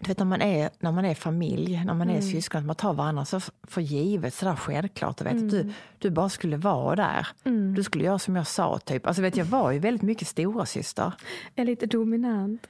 [0.02, 2.76] du vet när man är, när man är familj, när man är syskon, att man
[2.76, 5.18] tar varandra så för givet, sådär självklart.
[5.18, 7.28] Du vet att du, du bara skulle vara där.
[7.76, 9.08] Du skulle göra som jag sa typ.
[9.08, 11.14] Alltså vet jag var ju väldigt mycket stora syster.
[11.56, 12.68] Är lite dominant.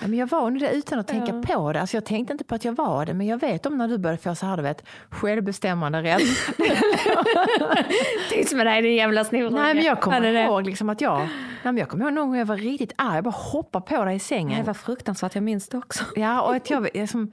[0.00, 1.80] Ja, men jag var nog det utan att tänka på det.
[1.80, 3.98] Alltså jag tänkte inte på att jag var det, men jag vet om när du
[3.98, 6.20] började få så här, du vet, självbestämmande rätt.
[8.30, 9.60] Tyst med dig din jävla snorunge.
[9.60, 11.28] Nej, men jag kommer ihåg liksom att jag, nej,
[11.62, 14.16] men jag kommer ihåg någon gång jag var riktigt arg, jag bara hoppade på dig
[14.16, 14.58] i sängen.
[14.58, 16.04] Det var fruktansvärt, jag minns det också.
[16.16, 17.32] Ja, och att jag liksom,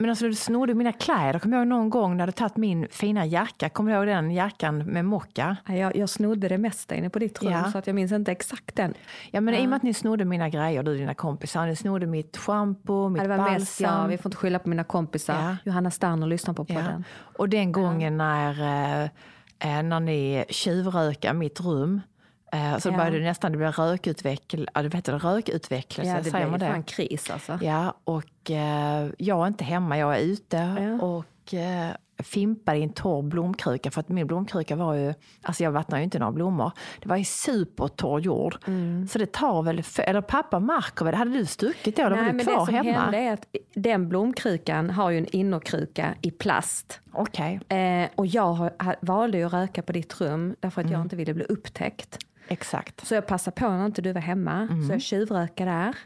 [0.00, 1.38] men alltså du snodde mina kläder.
[1.38, 3.68] Kommer jag ihåg någon gång när du tagit min fina jacka.
[3.68, 5.56] Kommer du ihåg den jackan med mocka?
[5.66, 7.72] Jag, jag snodde det mesta inne på ditt rum Ja.
[7.72, 8.94] så att jag minns inte exakt den.
[9.30, 11.66] Ja, men i och med att ni snodde mina grejer, du och dina kompisar.
[11.66, 14.00] Ni snodde mitt schampo, mitt Ja, det var mest balsam.
[14.02, 15.42] jag, vi får inte skylla på mina kompisar.
[15.42, 15.56] Ja.
[15.64, 16.74] Johanna Sterner lyssnar på ja.
[16.74, 17.04] podden.
[17.36, 19.02] Och den gången när, eh,
[19.58, 22.00] eh, när ni tjuvrökade mitt rum.
[22.52, 22.96] Eh, så Ja.
[22.96, 26.60] började det nästan det blev rökutveckl, ja, vet det, rökutvecklelse, Ja, det säger blev man
[26.60, 26.72] ju det?
[26.72, 27.58] fan kris alltså.
[27.62, 30.56] Ja, och eh, jag är inte hemma, jag är ute.
[30.56, 31.06] Ja.
[31.06, 31.90] Och eh,
[32.22, 36.04] fimpade i en torr blomkruka för att min blomkruka var ju, alltså jag vattnar ju
[36.04, 36.72] inte några blommor.
[37.02, 38.56] Det var i supertorr jord.
[38.66, 39.08] Mm.
[39.08, 42.02] Så det tar väl, eller pappa märker väl, hade du stuckit då?
[42.02, 42.98] Eller var du kvar det som hemma?
[43.00, 47.00] hände är att den blomkrukan har ju en innerkruka i plast.
[47.12, 50.84] Okej, Eh, och jag har, ha- valde ju att röka på ditt rum därför att
[50.86, 50.92] Mm.
[50.98, 52.18] jag inte ville bli upptäckt.
[52.48, 53.06] Exakt.
[53.06, 54.52] Så jag passade på när inte du var hemma.
[54.52, 54.86] Mm.
[54.86, 55.96] Så jag tjuvrökade där.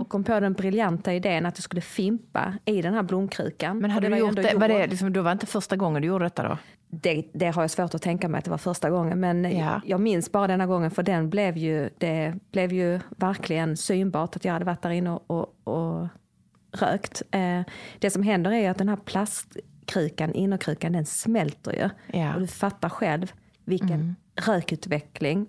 [0.00, 3.78] Och kom på den briljanta idén att jag skulle fimpa i den här blomkrukan.
[3.78, 6.02] Men hade det du gjort ju det, var det liksom, då var inte första gången
[6.02, 6.58] du gjorde detta då?
[6.90, 9.20] det, det har jag svårt att tänka mig att det var första gången.
[9.20, 9.80] Men Ja.
[9.84, 14.44] jag minns bara denna gången för den blev ju, det blev ju verkligen synbart att
[14.44, 16.08] jag hade varit där inne och, och, och
[16.72, 17.22] rökt.
[17.30, 17.60] Eh,
[17.98, 21.88] det som händer är att den här plastkrukan, innerkrukan, den smälter ju.
[22.18, 22.18] Ja.
[22.24, 22.34] Mm.
[22.34, 23.32] Och du fattar själv
[23.64, 25.46] vilken rökutveckling.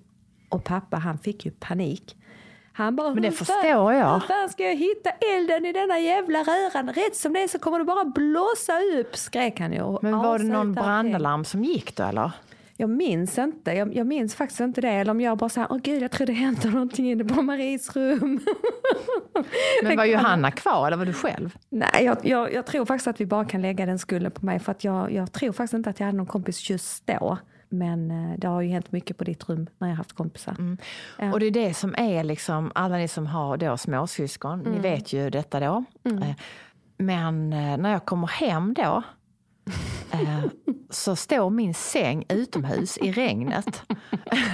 [0.50, 2.16] Och pappa han fick ju panik.
[2.74, 5.74] Han bara, Men det "Hur fan- förstår jag." Hur fan ska jag hitta elden i
[5.74, 6.90] denna jävla röran?
[6.94, 9.98] Rätt som det är så kommer det bara blåsa upp, skrek han ju.
[10.02, 12.32] Men var det någon brandalarm som gick då eller?
[12.78, 13.72] Jag minns inte.
[13.72, 14.90] Jag, jag minns faktiskt inte det.
[14.90, 17.96] Eller om jag bara säger, åh gud, jag tror det händer någonting inne på Maries
[17.96, 18.40] rum.
[19.84, 21.58] Men var Johanna kvar eller var du själv?
[21.70, 24.60] Nej, jag, jag, jag tror faktiskt att vi bara kan lägga den skulden på mig.
[24.60, 27.38] För att jag, jag tror faktiskt inte att jag hade någon kompis just då.
[27.70, 30.78] Men eh, det har ju hänt mycket på ditt rum när jag haft kompisar.
[31.20, 31.34] Ja.
[31.34, 35.14] Och det är det som är liksom, alla ni som har då småsyskon, ni vet
[35.14, 35.84] ju detta då.
[36.04, 36.32] Eh,
[36.98, 39.04] Men eh, när jag kommer hem då,
[40.90, 43.84] så står min säng utomhus i regnet.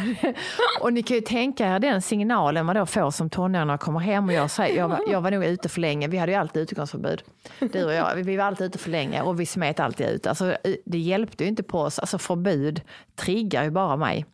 [0.81, 3.79] och ni kan ju tänka er den signalen man då får som tonåring när jag
[3.79, 6.31] kommer hem och jag säger, jag var, jag var nog ute för länge, vi hade
[6.31, 7.23] ju alltid utegångsförbud.
[7.59, 10.27] Du och jag, vi var alltid ute för länge och vi smet alltid ut.
[10.27, 12.81] Alltså, det hjälpte ju inte på oss, alltså förbud
[13.15, 14.25] triggar ju bara mig.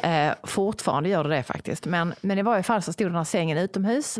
[0.00, 1.86] Eh, fortfarande gör det det faktiskt.
[1.86, 4.18] Men, men i varje fall så stod den här sängen utomhus.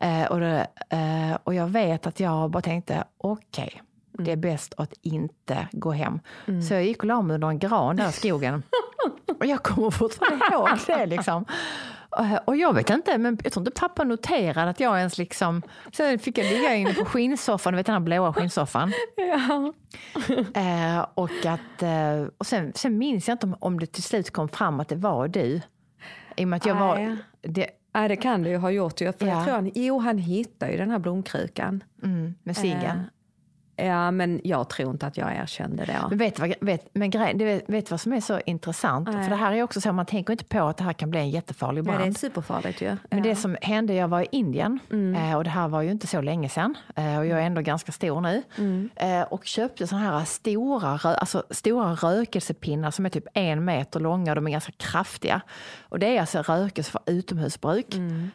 [0.00, 3.82] Eh, och, det, eh, och jag vet att jag bara tänkte, okej,
[4.18, 6.20] det är bäst att inte gå hem.
[6.68, 8.62] Så jag gick och la mig under en gran där i skogen.
[9.40, 11.44] och jag kommer fortfarande ihåg det liksom.
[12.18, 15.62] Eh, Och jag vet inte, men jag tror inte pappa noterade att jag ens liksom...
[15.92, 18.92] Sen fick jag ligga inne på skinnsoffan, du vet den här blåa skinnsoffan.
[19.16, 19.72] Ja.
[20.54, 24.30] Eh, och att, eh, och sen, sen minns jag inte om, om det till slut
[24.30, 25.60] kom fram att det var du.
[26.36, 27.08] I och med att jag Nej.
[27.08, 27.16] var...
[27.42, 28.98] Det, Nej, det kan det ju ha gjort.
[28.98, 29.12] För Ja.
[29.26, 31.84] jag tror han, jo, han hittade ju den här blomkrukan.
[32.02, 33.02] mm, med ciggen.
[33.76, 35.98] Ja, men jag tror inte att jag erkände det.
[36.08, 39.08] Men vet vad, vet, men grej, du vet, vet vad som är så intressant?
[39.12, 39.22] Nej.
[39.22, 41.20] För det här är också så, man tänker inte på att det här kan bli
[41.20, 42.16] en jättefarlig Ja, det är brand.
[42.18, 42.96] superfarligt ju.
[43.10, 43.24] Men ja.
[43.24, 45.14] det som hände, jag var i Indien Mm.
[45.30, 47.60] eh, och det här var ju inte så länge sedan eh, och jag är ändå
[47.60, 48.42] ganska stor nu.
[48.58, 48.90] Mm.
[48.96, 54.30] Eh, och köpte såna här stora, alltså stora rökelsepinnar som är typ en meter långa
[54.30, 55.40] och de är ganska kraftiga.
[55.88, 57.94] Och det är alltså rökelse för utomhusbruk.
[57.94, 58.30] Mm.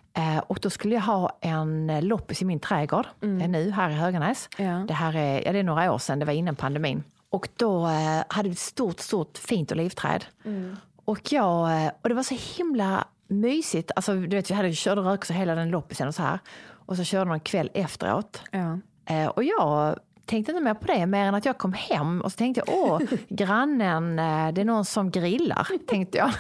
[0.48, 4.50] Och då skulle jag ha en loppis i min trädgård eh, nu här i Höganäs.
[4.58, 4.72] Mm.
[4.72, 4.86] Ja.
[4.88, 7.04] Det här är, ja, det är några år sedan, det var innan pandemin.
[7.30, 10.26] Och då eh, hade vi ett stort, stort fint olivträd.
[10.46, 10.76] Mm.
[11.06, 13.92] Och, jag, eh, och det var så himla mysigt.
[13.96, 16.40] Alltså, du vet, vi hade körde rökelse hela den loppisen och så här.
[16.70, 18.42] Och så körde de en kväll efteråt.
[18.52, 18.80] Ja.
[19.06, 22.32] Eh, och jag tänkte inte mer på det, mer än att jag kom hem och
[22.32, 26.32] så tänkte jag, åh, grannen, eh, det är någon som grillar, tänkte jag.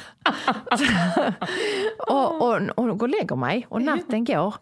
[2.08, 4.56] och, och, och går och lägger mig och natten går.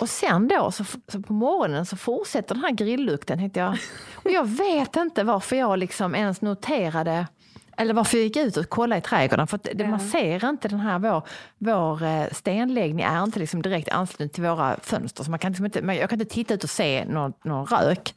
[0.00, 3.78] Och sen då, så, så på morgonen så fortsätter den här grilllukten, tänkte jag.
[4.14, 7.26] Och jag vet inte varför jag liksom ens noterade
[7.76, 9.46] eller varför jag gick ut och kollade i trädgården.
[9.46, 11.22] För det, man ser inte den här, vår,
[11.58, 15.24] vår eh, stenläggning är inte liksom direkt ansluten till våra fönster.
[15.24, 18.14] Så man kan liksom inte, jag kan inte titta ut och se någon, någon rök.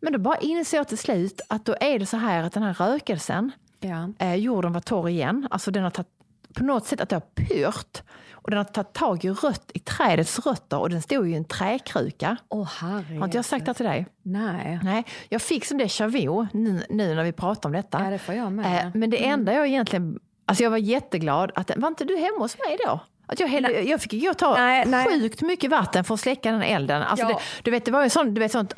[0.00, 2.62] Men då bara inser jag till slut att då är det så här att den
[2.62, 4.08] här rökelsen, Ja.
[4.18, 5.48] eh, jorden var torr igen.
[5.50, 6.08] Alltså den har tagit,
[6.54, 8.02] på något sätt att det har pyrt.
[8.32, 11.36] Och den har tagit tag i, rött, i trädets rötter och den stod ju i
[11.36, 12.36] en träkruka.
[12.80, 13.18] Herre.
[13.18, 14.06] Har inte jag sagt det till dig?
[14.22, 14.80] Nej.
[14.82, 18.04] Nej, jag fick som det vu nu, nu när vi pratar om detta.
[18.04, 18.66] Ja, det får jag med.
[18.66, 18.86] Mm.
[18.86, 22.38] Eh, men det enda jag egentligen, alltså jag var jätteglad att, var inte du hemma
[22.38, 23.00] hos mig då?
[23.26, 25.06] Att jag, hällde, jag fick och ta Nej, nej.
[25.06, 27.02] sjukt mycket vatten för att släcka den elden.
[27.02, 27.32] Alltså Ja.
[27.32, 28.74] det, du vet, det var ju sån, du vet, sånt,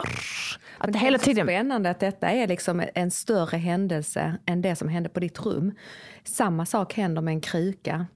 [0.81, 1.47] att det hela är tiden...
[1.47, 5.73] spännande att detta är liksom en större händelse än det som hände på ditt rum.
[6.25, 8.07] Samma sak händer med en kruka.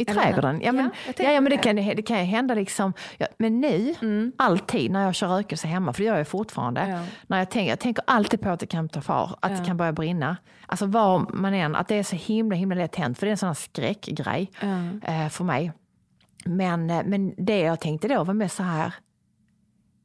[0.00, 0.60] I trädgården?
[0.62, 1.62] Ja, men, Ja, ja, men det, det.
[1.62, 2.92] kan, det kan ju hända liksom.
[3.18, 3.94] Ja, men nu,
[4.36, 6.88] alltid när jag kör rökelse hemma, för det gör jag fortfarande.
[6.88, 7.04] Ja.
[7.26, 9.76] När jag, tänker, jag tänker alltid på att det kan ta far, att det kan
[9.76, 10.36] börja brinna.
[10.66, 13.32] Alltså var man än, att det är så himla himla lätt hänt, för det är
[13.32, 14.50] en sån här skräckgrej
[15.02, 15.72] eh, för mig.
[16.44, 18.94] Men, eh, men det jag tänkte då var mer så här,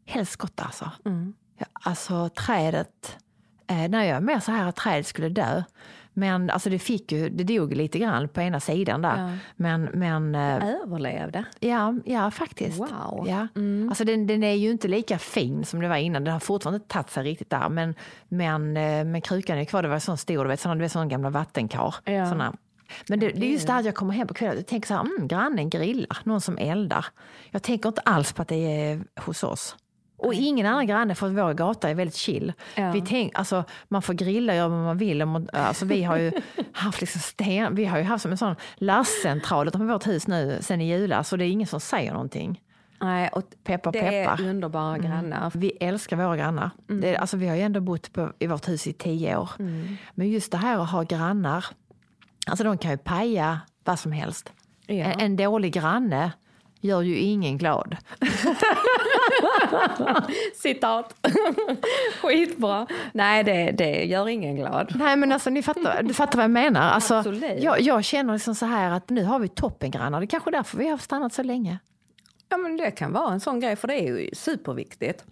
[0.06, 0.92] helskotta alltså.
[1.04, 1.12] Ja,
[1.74, 3.18] alltså trädet,
[3.68, 5.64] eh, när jag är mer så här att trädet skulle dö.
[6.16, 9.18] Men alltså det fick ju, det dog lite grann på ena sidan där.
[9.18, 9.38] Ja.
[9.56, 11.46] Men, men eh, Överlevde.
[11.60, 12.80] ja, ja faktiskt.
[12.80, 13.26] Wow.
[13.28, 13.48] Ja.
[13.90, 16.24] Alltså den, den är ju inte lika fin som det var innan.
[16.24, 17.70] Den har fortfarande inte tagit sig riktigt där.
[17.70, 17.96] Men,
[18.28, 19.84] men, eh, men krukan är kvar.
[19.84, 21.96] Det var sån stor, du vet, såna, du vet, sån gamla vattenkar.
[22.06, 22.30] Ja.
[22.30, 22.54] Såna.
[23.10, 24.94] Men det, det är just det att jag kommer hem på kvällen och tänker så
[24.94, 27.06] här, mm, grannen grillar, någon som eldar.
[27.52, 29.76] Jag tänker inte alls på att det är hos oss.
[30.18, 32.54] Och ingen annan granne för vår gata är väldigt chill.
[32.76, 32.92] Ja.
[32.92, 35.22] Vi tänk, alltså, man får grilla och göra vad man vill.
[35.54, 36.32] Alltså, vi har ju
[36.74, 40.58] haft liksom sten, vi har ju haft som en sån lastcentral utanför vårt hus nu
[40.62, 42.62] sen i julas och det är ingen som säger någonting.
[43.02, 44.42] Nej, och Peppar, det peppar.
[44.42, 45.52] är underbara grannar.
[45.56, 46.70] Vi älskar våra grannar.
[47.02, 49.50] Det, alltså, vi har ju ändå bott på, i vårt hus i tio år.
[50.14, 51.66] Men just det här att ha grannar,
[52.48, 54.54] alltså de kan ju paja vad som helst.
[54.88, 54.96] Ja.
[54.96, 56.32] En, en dålig granne
[56.84, 57.98] gör ju ingen glad.
[60.56, 61.16] Citat.
[62.22, 62.88] Skitbra.
[63.14, 64.94] Nej, det, det gör ingen glad.
[64.96, 66.82] Nej men alltså ni fattar, du fattar vad jag menar.
[66.82, 67.64] Alltså, Absolut.
[67.64, 70.20] jag, jag känner liksom så här att nu har vi toppengrannar.
[70.20, 71.80] Det är kanske är därför vi har stannat så länge.
[72.50, 75.26] Ja, men det kan vara en sån grej, för det är ju superviktigt.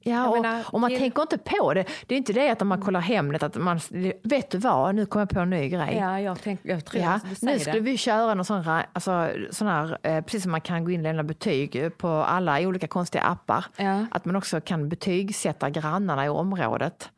[0.00, 1.84] Ja, och, menar, och man till- tänker inte på det.
[2.06, 3.80] Det är inte det att när man kollar Hemnet att man,
[4.22, 5.96] vet du vad, nu kommer jag på en ny grej.
[6.00, 9.66] Ja, jag, tänk, jag tror Ja, att nu skulle vi köra någon sån, alltså, sån
[9.68, 13.24] här, eh, precis som man kan gå in och lämna betyg på alla olika konstiga
[13.24, 13.64] appar.
[13.76, 14.06] Ja.
[14.10, 17.10] Att man också kan betygsätta grannarna i området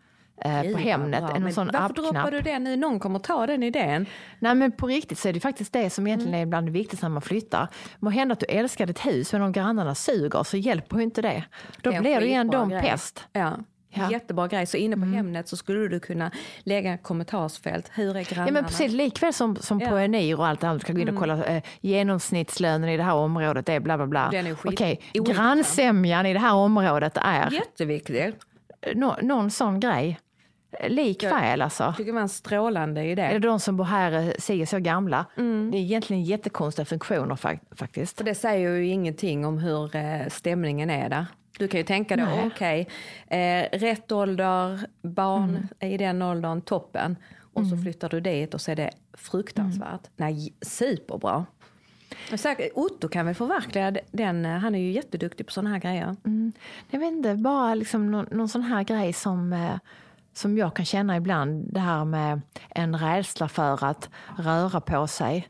[0.43, 1.25] på vad Hemnet.
[1.37, 2.77] En sån Varför droppar du det nu?
[2.77, 4.07] Någon kommer ta den idén.
[4.39, 6.43] Nej men på riktigt så är det faktiskt det som egentligen Mm.
[6.43, 7.69] är bland det viktigaste när man flyttar.
[7.99, 11.23] Må hända att du älskar ditt hus men om grannarna suger så hjälper ju inte
[11.23, 11.45] det.
[11.83, 13.25] Då Det blir det ändå en pest.
[13.33, 13.57] Ja.
[13.93, 13.99] Ja.
[14.01, 14.11] Mm.
[14.13, 14.67] Jättebra grej.
[14.67, 16.31] Så inne på Hemnet så skulle du kunna
[16.63, 17.91] lägga ett kommentarsfält.
[17.95, 18.49] Hur är grannarna?
[18.49, 19.89] Ja men precis, likväl som, som på Ja.
[19.91, 20.03] Mm.
[20.15, 20.79] Enir och allt andra.
[20.79, 24.07] Du kan gå in och kolla eh, genomsnittslönen i det här området är bla bla
[24.07, 24.29] bla.
[24.33, 28.37] Den är skit- Okej, grannsämjan i det här området är Jätteviktigt.
[28.95, 30.19] nå, någon sån grej.
[30.73, 31.95] Eh, Likväl alltså.
[31.97, 33.23] tycker det var en strålande idé.
[33.23, 35.27] Eller de som bor här eh, si så gamla.
[35.37, 35.71] Mm.
[35.71, 38.17] Det är egentligen jättekonstiga funktioner fak- faktiskt.
[38.17, 41.27] För det säger ju ingenting om hur eh, stämningen är där.
[41.59, 42.89] Du kan ju tänka dig, okej,
[43.27, 45.93] eh, rätt ålder, barn Mm.
[45.95, 47.17] i den åldern, toppen.
[47.53, 49.85] Och så flyttar du dit och så är det fruktansvärt.
[49.85, 50.01] Mm.
[50.17, 51.47] Nej, superbra.
[52.37, 56.17] Säkert, Otto kan väl förverkliga den, han är ju jätteduktig på sådana här grejer.
[56.91, 59.53] Jag vet inte, bara liksom någon, någon sån här grej som,
[60.33, 61.73] som jag kan känna ibland.
[61.73, 64.09] Det här med en rädsla för att
[64.39, 65.49] röra på sig.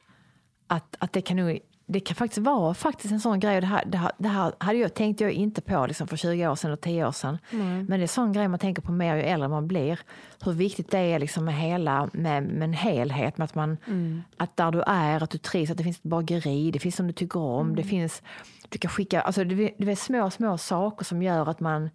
[0.67, 1.61] Att, att det kan nog
[1.93, 3.61] det kan faktiskt vara faktiskt en sån grej.
[3.61, 6.49] Det här, det här, det här hade jag, tänkte jag inte på liksom för 20
[6.49, 7.39] år sedan och 10 år sedan.
[7.51, 10.01] Men det är en sån grej man tänker på mer ju äldre man blir.
[10.45, 13.39] Hur viktigt det är liksom med, hela, med, med en helhet.
[13.39, 13.77] Med att, man,
[14.37, 17.07] att där du är, att du trivs, att det finns ett bageri, det finns som
[17.07, 17.77] du tycker om.
[17.77, 18.23] Det finns,
[18.69, 21.91] du kan skicka, alltså det, det är små, små saker som gör att man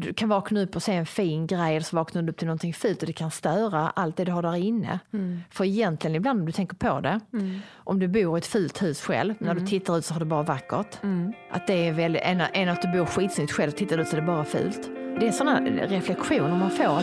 [0.00, 2.46] du kan vakna upp och se en fin grej eller så vaknar du upp till
[2.46, 4.98] någonting fult och det kan störa allt det du har där inne.
[5.50, 7.20] För egentligen ibland om du tänker på det,
[7.74, 10.26] om du bor i ett fult hus själv, när du tittar ut så har du
[10.26, 10.98] bara vackert.
[11.50, 14.16] Att det är väldigt, än, än att du bor skitsnyggt själv och tittar ut så
[14.16, 14.90] är det bara fult.
[15.20, 17.02] Det är sådana reflektioner man får.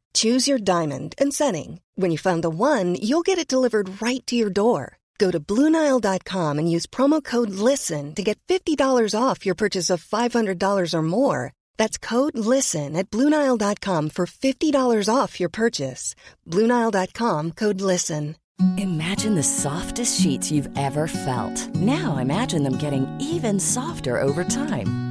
[0.13, 1.81] Choose your diamond and setting.
[1.95, 4.97] When you find the one, you'll get it delivered right to your door.
[5.19, 10.03] Go to Bluenile.com and use promo code LISTEN to get $50 off your purchase of
[10.03, 11.53] $500 or more.
[11.77, 16.15] That's code LISTEN at Bluenile.com for $50 off your purchase.
[16.47, 18.35] Bluenile.com code LISTEN.
[18.77, 21.73] Imagine the softest sheets you've ever felt.
[21.75, 25.10] Now imagine them getting even softer over time.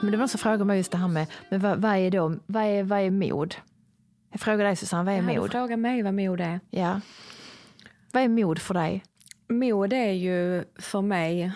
[0.00, 2.10] Men det var någon som frågade mig just det här med, men vad, vad, är,
[2.10, 3.54] då, vad, är, vad är mod?
[4.30, 5.50] Jag frågar dig Susanne, vad är Ja, du mod?
[5.50, 6.60] frågar mig vad mod är.
[6.70, 7.00] Ja.
[8.12, 9.04] Vad är mod för dig?
[9.48, 11.52] Mod är ju för mig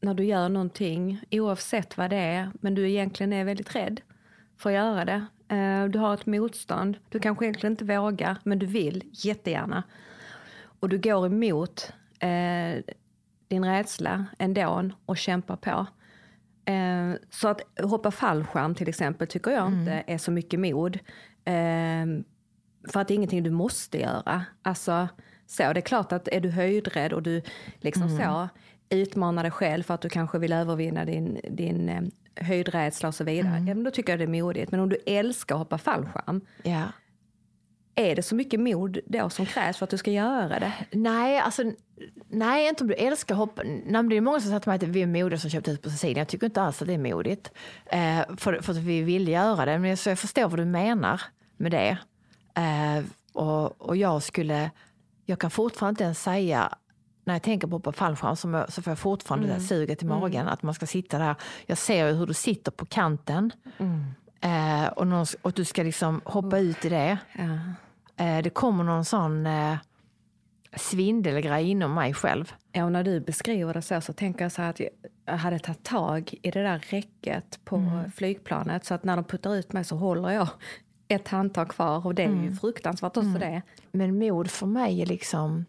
[0.00, 4.00] när du gör någonting, oavsett vad det är, men du egentligen är väldigt rädd
[4.56, 5.26] för att göra det.
[5.56, 9.82] Eh, Du har ett motstånd, du kanske egentligen inte vågar, men du vill jättegärna.
[10.80, 12.82] Och du går emot eh,
[13.48, 15.86] din rädsla ändå och kämpar på.
[16.68, 20.98] Eh, så att hoppa fallskärm till exempel tycker jag inte är så mycket mod.
[21.44, 22.06] Eh,
[22.92, 24.44] för att det är ingenting du måste göra.
[24.62, 25.08] Alltså,
[25.46, 27.42] så, det är klart att är du höjdrädd och du
[27.80, 28.48] liksom så
[28.90, 32.02] utmanar dig själv för att du kanske vill övervinna din, din eh,
[32.44, 33.64] höjdrädsla och så vidare.
[33.66, 34.70] Ja, men då tycker jag det är modigt.
[34.70, 36.82] Men om du älskar att hoppa fallskärm, Ja.
[37.98, 40.72] Är det så mycket mod då som krävs för att du ska göra det?
[40.90, 41.62] Nej, alltså,
[42.28, 43.62] nej, inte om du älskar hoppa.
[43.64, 45.80] Nej, det är många som säger till mig att vi är modiga som köpt hus
[45.80, 46.18] på Sicilien.
[46.18, 47.50] Jag tycker inte alls att det är modigt.
[47.86, 49.78] Eh, för, för att vi vill göra det.
[49.78, 51.22] Men så jag förstår vad du menar
[51.56, 51.98] med det.
[52.54, 54.70] Eh, och, och jag skulle,
[55.26, 56.78] jag kan fortfarande inte ens säga
[57.24, 60.06] när jag tänker på hoppa fallskärm så, så får jag fortfarande det där suget i
[60.06, 61.34] magen att man ska sitta där.
[61.66, 63.52] Jag ser ju hur du sitter på kanten
[64.40, 67.18] eh, och, någon, och du ska liksom hoppa ut i det.
[67.32, 67.58] Ja.
[68.18, 69.76] Eh, det kommer någon sån eh,
[70.76, 72.52] svindelgrej inom mig själv.
[72.72, 74.80] Ja, och när du beskriver det så, så tänker jag så här att
[75.26, 78.84] jag hade tagit tag i det där räcket på flygplanet.
[78.84, 80.48] Så att när de puttar ut mig så håller jag
[81.08, 82.06] ett handtag kvar.
[82.06, 83.62] Och det är ju fruktansvärt också det.
[83.92, 85.64] Men mod för mig är liksom...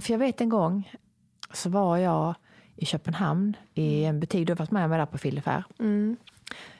[0.00, 0.92] För jag vet en gång
[1.52, 2.34] så var jag
[2.76, 5.64] i Köpenhamn i en butik, du har varit med mig där på Fillefär.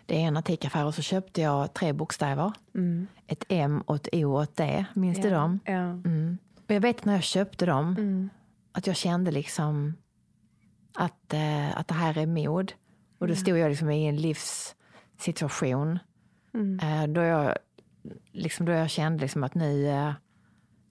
[0.07, 2.53] Det är en antikaffär och så köpte jag tre bokstäver.
[3.27, 4.85] Ett M och ett O och ett D.
[4.95, 5.61] Minns du dem?
[5.65, 5.73] Ja.
[5.73, 6.39] Mm.
[6.65, 7.95] Och jag vet när jag köpte dem
[8.73, 9.95] att jag kände liksom
[10.95, 12.73] att, eh, att det här är mod.
[13.19, 15.99] Och då stod jag liksom i en livssituation
[16.83, 17.57] eh, då, jag,
[18.33, 20.13] liksom, då jag kände liksom att nu, eh,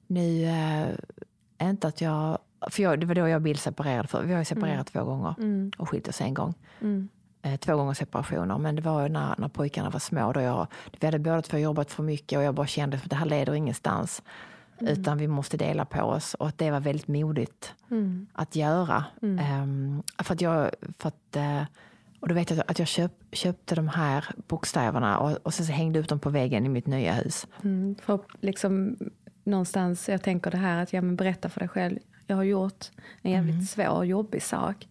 [0.08, 2.38] nu eh, inte att jag...
[2.70, 4.08] För jag, det var då jag bildseparerade.
[4.08, 5.36] För, vi har ju separerat två gånger
[5.78, 6.54] och skilt oss en gång.
[7.42, 8.58] Eh, två gånger separationer.
[8.58, 10.34] Men det var när, när pojkarna var små.
[10.34, 10.68] Då jag,
[11.00, 13.54] vi hade båda två jobbat för mycket och jag bara kände att det här leder
[13.54, 14.22] ingenstans.
[14.80, 16.34] Utan vi måste dela på oss.
[16.34, 17.74] Och att det var väldigt modigt
[18.34, 19.06] att göra.
[19.40, 20.70] Ehm, för att jag...
[20.98, 21.64] För att, eh,
[22.20, 25.72] och då vet jag att jag köp, köpte de här bokstäverna och, och sen så
[25.72, 27.48] hängde ut dem på väggen i mitt nya hus.
[27.64, 28.98] Mm, för liksom
[29.44, 32.86] någonstans, jag tänker det här att ja, men berätta för dig själv, jag har gjort
[33.22, 34.88] en jävligt svår och jobbig sak.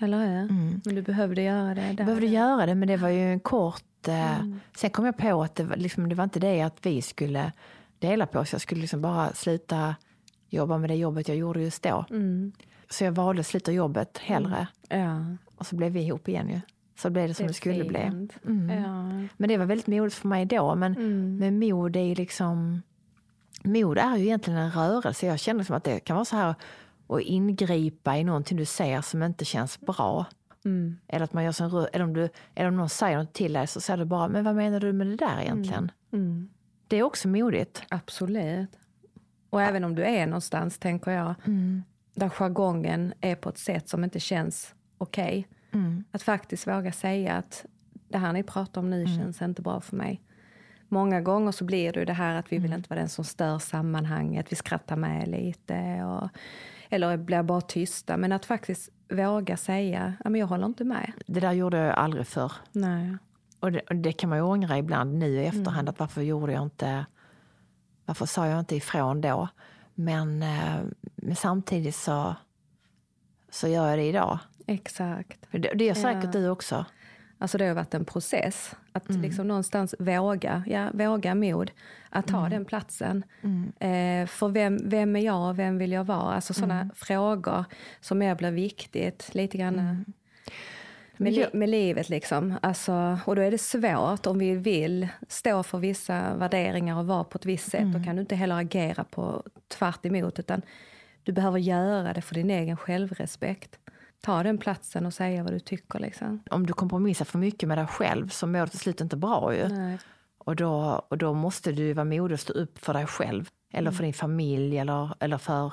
[0.00, 0.48] Eller hur?
[0.84, 1.86] Men du behövde göra det.
[1.86, 2.04] Jag Där.
[2.04, 4.08] behövde göra det, men det var ju en kort...
[4.08, 4.38] Eh,
[4.76, 7.52] Sen kom jag på att det var, liksom, det var inte det att vi skulle
[7.98, 8.52] dela på oss.
[8.52, 9.94] Jag skulle liksom bara sluta
[10.48, 12.04] jobba med det jobbet jag gjorde just då.
[12.90, 14.66] Så jag valde att sluta jobbet hellre.
[14.88, 15.24] Ja,
[15.56, 16.60] Och så blev vi ihop igen ju.
[16.98, 17.98] Så blev det som det, är skulle bli.
[18.00, 18.32] fint.
[18.46, 18.82] Mm.
[18.82, 19.28] Ja.
[19.36, 20.74] Men det var väldigt modigt för mig då.
[20.74, 20.92] Men,
[21.38, 22.82] men mod är ju liksom...
[23.64, 25.26] Mod är ju egentligen en rörelse.
[25.26, 26.54] Jag känner som att det kan vara så här
[27.08, 30.26] att ingripa i någonting du ser som inte känns bra.
[31.08, 33.66] Eller att man gör rö- eller om, du, eller om någon säger något till dig
[33.66, 35.90] så säger du bara, men vad menar du med det där egentligen?
[36.88, 37.82] Det är också modigt.
[37.88, 38.70] Absolut.
[39.50, 41.34] Och även om du är någonstans, tänker jag,
[42.14, 45.48] där jargongen är på ett sätt som inte känns okej.
[46.12, 47.64] Att faktiskt våga säga att
[48.08, 50.22] det här ni pratar om nu känns inte bra för mig.
[50.88, 53.24] Många gånger så blir det ju det här att vi vill inte vara den som
[53.24, 56.02] stör sammanhanget, vi skrattar med lite.
[56.04, 56.28] Och,
[56.88, 58.16] eller blir bara tysta.
[58.16, 61.12] Men att faktiskt våga säga, men jag håller inte med.
[61.26, 62.52] Det där gjorde jag aldrig förr.
[62.72, 63.16] Nej.
[63.60, 65.88] Och det, och det kan man ju ångra ibland nu i efterhand.
[65.88, 67.06] Att varför gjorde jag inte...
[68.04, 69.48] Varför sa jag inte ifrån då?
[69.94, 70.76] Men, eh,
[71.16, 72.34] men samtidigt så,
[73.50, 74.38] så gör jag det idag.
[74.66, 75.38] Exakt.
[75.50, 76.40] Det, det gör säkert Ja.
[76.40, 76.84] du också.
[77.38, 78.74] Alltså det har varit en process.
[79.10, 81.70] Att liksom någonstans våga, ja, våga mod
[82.10, 83.24] att ta den platsen.
[83.80, 86.34] Eh, för vem, vem är jag och vem vill jag vara?
[86.34, 87.64] Alltså sådana frågor
[88.00, 89.30] som mer blir viktigt.
[89.34, 90.04] Lite grann
[91.16, 92.54] med, li- med livet liksom.
[92.62, 97.24] Alltså, och då är det svårt om vi vill stå för vissa värderingar och vara
[97.24, 97.80] på ett visst sätt.
[97.92, 100.62] Då kan du inte heller agera på tvärt emot, utan
[101.22, 103.78] du behöver göra det för din egen självrespekt.
[104.20, 105.98] Ta den platsen och säga vad du tycker.
[105.98, 106.42] Liksom.
[106.50, 109.54] Om du kompromissar för mycket med dig själv så mår du till slut inte bra
[109.56, 109.68] ju.
[109.68, 109.98] Nej.
[110.38, 113.48] Och då, och då måste du vara modig och stå upp för dig själv.
[113.72, 115.72] Eller för din familj eller, eller för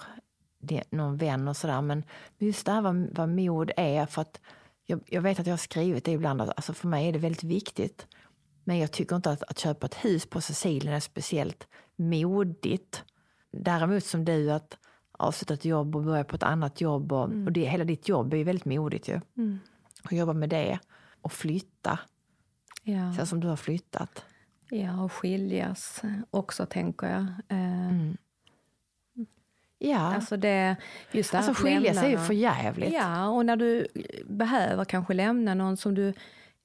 [0.59, 1.81] din, någon vän och sådär.
[1.81, 2.03] Men
[2.37, 4.05] just det här vad, vad mod är.
[4.05, 4.41] För att
[4.85, 6.41] jag, jag vet att jag har skrivit det ibland.
[6.41, 8.07] Alltså för mig är det väldigt viktigt.
[8.63, 13.03] Men jag tycker inte att, att köpa ett hus på Sicilien är speciellt modigt.
[13.51, 14.77] Däremot som du, att
[15.18, 17.11] avsluta ett jobb och börja på ett annat jobb.
[17.11, 19.20] Och, och det, hela ditt jobb är ju väldigt modigt ju.
[20.03, 20.80] Att jobba med det
[21.22, 21.99] och flytta
[22.84, 23.13] Ja.
[23.13, 24.26] så som du har flyttat.
[24.70, 26.01] Ja, och skiljas
[26.32, 27.26] också tänker jag.
[27.59, 28.11] Eh,
[29.78, 30.76] Ja, Alltså det,
[31.11, 32.93] just det alltså skilja sig är ju för jävligt.
[32.93, 33.88] Ja, och när du
[34.26, 36.13] behöver kanske lämna någon som du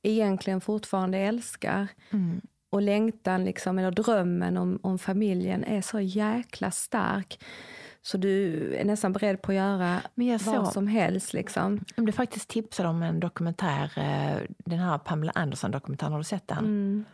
[0.03, 1.89] egentligen fortfarande älskar.
[2.11, 2.41] Mm.
[2.71, 7.45] Och längtan, liksom, eller drömmen om, om familjen är så jäkla stark.
[8.03, 11.33] Så du är nästan beredd på att göra vad såg- som helst.
[11.33, 11.85] Liksom.
[11.97, 16.49] Jag blev faktiskt tipsad om en dokumentär, eh, den här Pamela Anderson-dokumentären, har du sett
[16.49, 16.59] den?
[16.59, 17.05] Mm.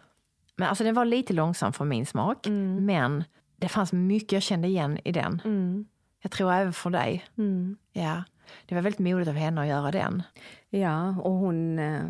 [0.56, 2.46] Men alltså den var lite långsam för min smak,
[2.80, 3.24] men
[3.56, 5.42] det fanns mycket jag kände igen i den.
[5.44, 5.86] Mm.
[6.22, 7.24] Jag tror även för dig.
[7.38, 7.76] Mm.
[7.92, 8.24] Ja.
[8.66, 10.22] Det var väldigt modigt av henne att göra den.
[10.70, 12.02] Ja, och hon eh,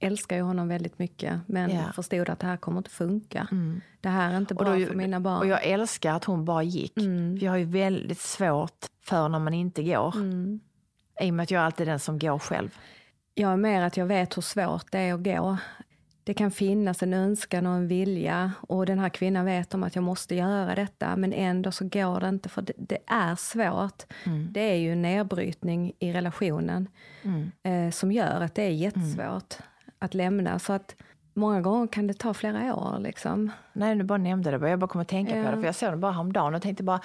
[0.00, 1.40] älskar ju honom väldigt mycket.
[1.46, 1.92] Men Ja.
[1.94, 3.48] förstod att det här kommer inte funka.
[4.00, 5.38] Det här är inte bra då- för mina barn.
[5.38, 6.94] Och jag älskar att hon bara gick.
[6.94, 10.16] För jag har ju väldigt svårt för när man inte går.
[10.16, 10.60] Mm.
[11.20, 12.78] I och med att jag alltid är den som går själv.
[13.34, 15.56] Jag är mer att jag vet hur svårt det är att gå.
[16.24, 19.94] Det kan finnas en önskan och en vilja och den här kvinnan vet om att
[19.94, 24.02] jag måste göra detta men ändå så går det inte för det, det är svårt.
[24.50, 26.88] Det är ju en nedbrytning i relationen
[27.62, 29.54] eh, som gör att det är jättesvårt
[29.98, 30.58] att lämna.
[30.58, 30.94] Så att
[31.34, 32.98] många gånger kan det ta flera år.
[32.98, 33.50] Liksom.
[33.72, 34.68] Nej, du bara nämnde det.
[34.70, 35.50] Jag bara kom att tänka på Ja.
[35.50, 35.56] det.
[35.56, 37.00] För jag såg det bara häromdagen och tänkte bara...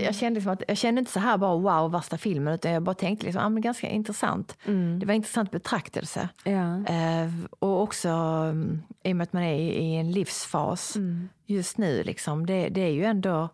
[0.00, 2.54] Jag, kände liksom att, jag kände inte så här bara wow, värsta filmen.
[2.54, 4.56] Utan jag bara tänkte liksom, ah, men ganska intressant.
[5.00, 6.28] Det var en intressant betraktelse.
[6.44, 6.76] Ja.
[6.94, 10.96] Eh, och också mm, i och med att man är i, i en livsfas
[11.46, 12.02] just nu.
[12.02, 13.48] Liksom, det, det är ju ändå...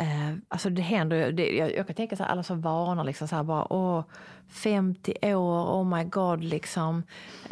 [0.00, 3.28] Eh, alltså det händer det, jag, jag kan tänka så här, alla som varnar liksom
[3.28, 4.04] så här bara, åh,
[4.48, 7.02] 50 år, oh my god, liksom.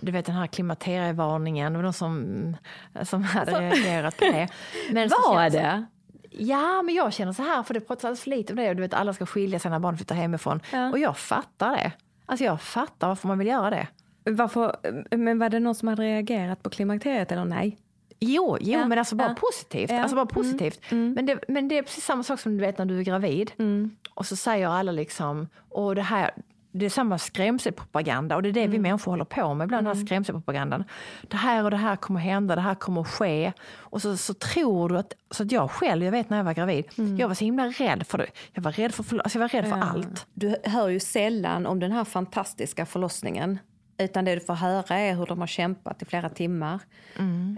[0.00, 2.56] Du vet den här klimakterievarningen, det var någon som,
[3.02, 4.48] som hade reagerat på det.
[4.92, 5.86] Men så Var det?
[6.30, 8.74] Ja, men jag känner så här, för det pratas alldeles för lite om det.
[8.74, 10.60] Du vet, alla ska skilja sig när barn flyttar hemifrån.
[10.72, 10.90] Ja.
[10.90, 11.92] Och jag fattar det.
[12.26, 13.88] Alltså jag fattar varför man vill göra det.
[14.24, 14.76] Varför,
[15.16, 17.78] men var det någon som hade reagerat på klimakteriet eller nej?
[18.20, 19.34] Jo, jo Ja, men alltså bara ja.
[19.34, 19.90] positivt.
[19.90, 20.80] Ja, Alltså bara mm, positivt.
[20.90, 23.50] Men, det, men det är precis samma sak som du vet när du är gravid.
[23.58, 23.90] Mm.
[24.14, 26.30] Och så säger alla liksom, och det här,
[26.72, 28.70] det är samma skrämselpropaganda och det är det Mm.
[28.72, 30.84] vi människor håller på med ibland, den här skrämselpropagandan.
[31.22, 33.52] Det här och det här kommer hända, det här kommer ske.
[33.78, 36.54] Och så, så tror du att, så att jag själv, jag vet när jag var
[36.54, 37.16] gravid, Mm.
[37.16, 38.26] jag var så himla rädd för det.
[38.52, 40.26] Jag var rädd för, alltså jag var rädd för allt.
[40.34, 43.58] Du hör ju sällan om den här fantastiska förlossningen.
[43.98, 46.80] Utan det du får höra är hur de har kämpat i flera timmar.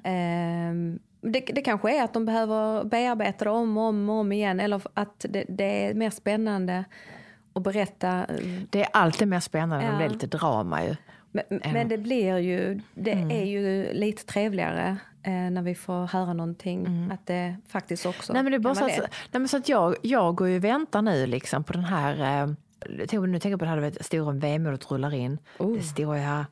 [0.05, 4.33] Ehm, det, det kanske är att de behöver bearbeta det om och om och om
[4.33, 4.61] igen.
[4.61, 6.85] Eller att det, det är mer spännande
[7.53, 8.27] att berätta.
[8.71, 10.09] Det är alltid mer spännande när det Ja.
[10.09, 10.97] blir lite drama ju.
[11.33, 16.33] Men, men det blir ju, det är ju lite trevligare eh, när vi får höra
[16.33, 17.09] någonting.
[17.13, 19.09] Att det faktiskt också Nej men det är bara så att, nej,
[19.41, 22.51] men så att jag, jag går ju och väntar nu liksom på den här, eh,
[22.89, 25.39] nu tänker jag på det här, du vet, stora vemodet rullar in.
[25.59, 26.47] Det stora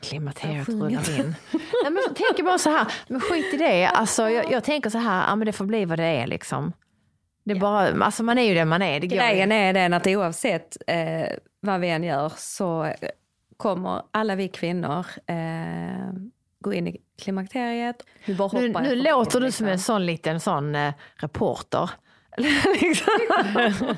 [0.00, 1.34] klimakteriet Jag rullar in.
[1.52, 3.86] nej, men så tänker jag bara så här, men skit i det.
[3.86, 6.72] Alltså, jag, jag tänker så här, ja, men det får bli vad det är liksom.
[7.44, 9.00] Det är bara, alltså man är ju den man är.
[9.00, 11.28] Det Grejen är den att oavsett eh,
[11.60, 12.92] vad vi än gör så eh,
[13.56, 16.12] kommer alla vi kvinnor eh,
[16.60, 18.02] gå in i klimakteriet.
[18.52, 19.94] Nu, nu låter du som en liksom.
[19.94, 21.90] sån liten sån eh, reporter.
[22.80, 23.08] liksom.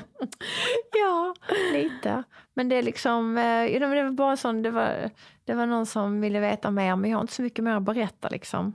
[0.93, 1.33] ja,
[1.73, 2.23] lite.
[2.53, 5.09] Men det är liksom, eh, det var bara sån, det var,
[5.45, 7.83] det var någon som ville veta mer, men jag har inte så mycket mer att
[7.83, 8.73] berätta liksom.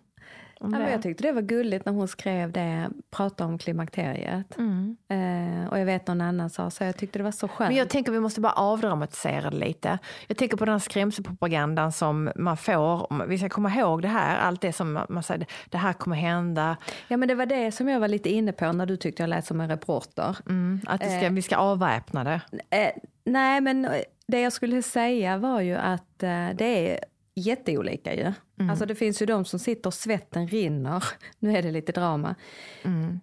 [0.65, 4.59] Om Ja, men jag tyckte det var gulligt när hon skrev det, pratade om klimakteriet.
[4.59, 4.97] Mm.
[5.09, 7.69] Eh, och jag vet någon annan sa så, jag tyckte det var så skönt.
[7.69, 9.99] Men jag tänker vi måste bara avdramatisera det lite.
[10.27, 13.27] Jag tänker på den här skrämselpropagandan som man får.
[13.27, 16.77] Vi ska komma ihåg det här, allt det som man säger, det här kommer hända.
[17.09, 19.29] Ja men det var det som jag var lite inne på när du tyckte jag
[19.29, 20.37] lät som en reporter.
[20.47, 22.41] Mm, att det ska, vi ska avväpna det.
[22.71, 22.91] Eh,
[23.25, 23.89] nej, men
[24.27, 27.05] det jag skulle säga var ju att eh, det är
[27.35, 28.33] jätteolika ju.
[28.71, 31.05] Alltså det finns ju de som sitter och svetten rinner,
[31.39, 32.35] nu är det lite drama,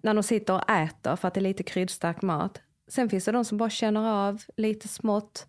[0.02, 2.60] när de sitter och äter för att det är lite kryddstark mat.
[2.88, 5.46] Sen finns det de som bara känner av lite smått,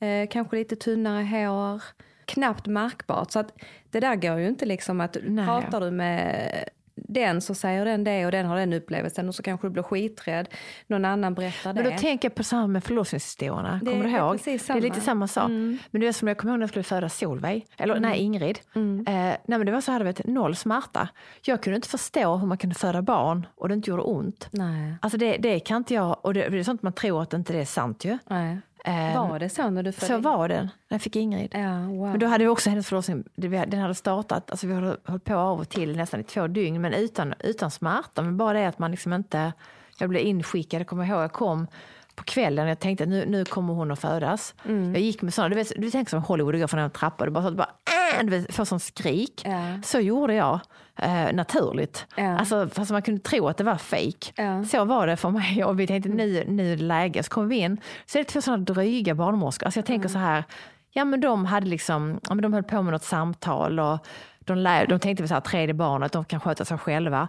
[0.00, 1.82] eh, kanske lite tunnare hår,
[2.24, 3.30] knappt märkbart.
[3.30, 3.52] Så att
[3.90, 5.46] det där går ju inte liksom att Nej.
[5.46, 9.42] pratar du med den så säger den det och den har den upplevelsen och så
[9.42, 10.48] kanske du blir skiträdd.
[10.86, 11.82] Någon annan berättar det.
[11.82, 13.80] Men då tänker jag på samma med förlossningshistorierna.
[13.82, 14.40] Det Kommer du är ihåg?
[14.44, 15.28] Det är lite samma.
[15.28, 15.48] sak.
[15.48, 18.58] Men du vet som jag kommer ihåg när jag skulle föda Solveig, eller nej Ingrid.
[18.74, 21.08] Eh, nej men det var så här, du vet, noll smärta.
[21.44, 24.48] Jag kunde inte förstå hur man kunde föda barn och det inte gjorde ont.
[24.50, 24.94] Nej.
[25.02, 27.52] Alltså det, det kan inte jag, och det, det är sånt man tror att inte
[27.52, 28.18] det är sant ju.
[28.26, 28.58] Nej.
[28.86, 30.06] Eh, Var det så när du födde?
[30.06, 31.50] så var det när jag fick Ingrid.
[31.54, 32.10] Ja, wow.
[32.10, 35.34] Men då hade vi också hennes förlossning, den hade startat, alltså vi hade hållit på
[35.34, 38.22] av och till nästan i två dygn, men utan, utan smärta.
[38.22, 39.52] Men bara det att man liksom inte,
[39.98, 41.66] jag blev inskickad, jag kommer ihåg, jag kom
[42.14, 44.54] på kvällen, jag tänkte nu, nu kommer hon att födas.
[44.64, 47.24] Jag gick med sådana, du vet, du tänker som Hollywood, du går från en trappa,
[47.24, 47.70] du bara, så, att du bara
[48.18, 49.42] äh, du vet, får sån skrik.
[49.44, 49.78] Ja.
[49.84, 50.60] Så gjorde jag,
[50.98, 52.06] eh, naturligt.
[52.16, 52.38] Ja.
[52.38, 54.32] Alltså, fast man kunde tro att det var fake.
[54.42, 54.64] Ja.
[54.64, 57.22] Så var det för mig och vi tänkte nu, nu är det läge.
[57.22, 59.66] Så kom vi in, så är det två sådana dryga barnmorskor.
[59.66, 60.44] Alltså jag tänker så här,
[60.92, 64.06] ja men de hade liksom, ja, men de höll på med något samtal och
[64.46, 67.28] de, lär, de tänkte väl här, tredje barnet, de kan sköta sig själva.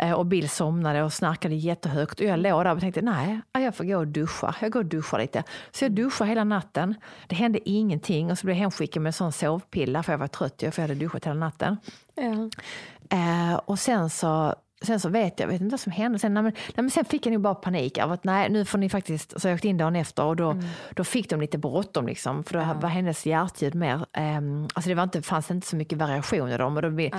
[0.00, 2.20] Eh, och Bill somnade och snarkade jättehögt.
[2.20, 4.54] Och jag låg där och tänkte, nej, ja, jag får gå och duscha.
[4.60, 5.42] Jag går och duschar lite.
[5.70, 6.94] Så jag duschade hela natten.
[7.26, 8.30] Det hände ingenting.
[8.30, 10.88] Och så blev jag hemskickad med en sån sovpilla, för jag var trött, för jag
[10.88, 11.76] hade duschat hela natten.
[12.14, 12.50] Ja.
[13.12, 16.18] Eh, och sen så, sen så vet jag, vet inte vad som hände.
[16.18, 18.64] Sen, nej, men, nej, men sen fick jag nog bara panik av att nej, nu
[18.64, 20.52] får ni faktiskt, så jag åkte in dagen efter och då,
[20.96, 22.44] då fick de lite bråttom liksom.
[22.44, 25.98] För då var hennes hjärtljud mer, ehm, alltså det var inte, fanns inte så mycket
[25.98, 26.76] variation i dem.
[26.76, 27.10] Och då, bli-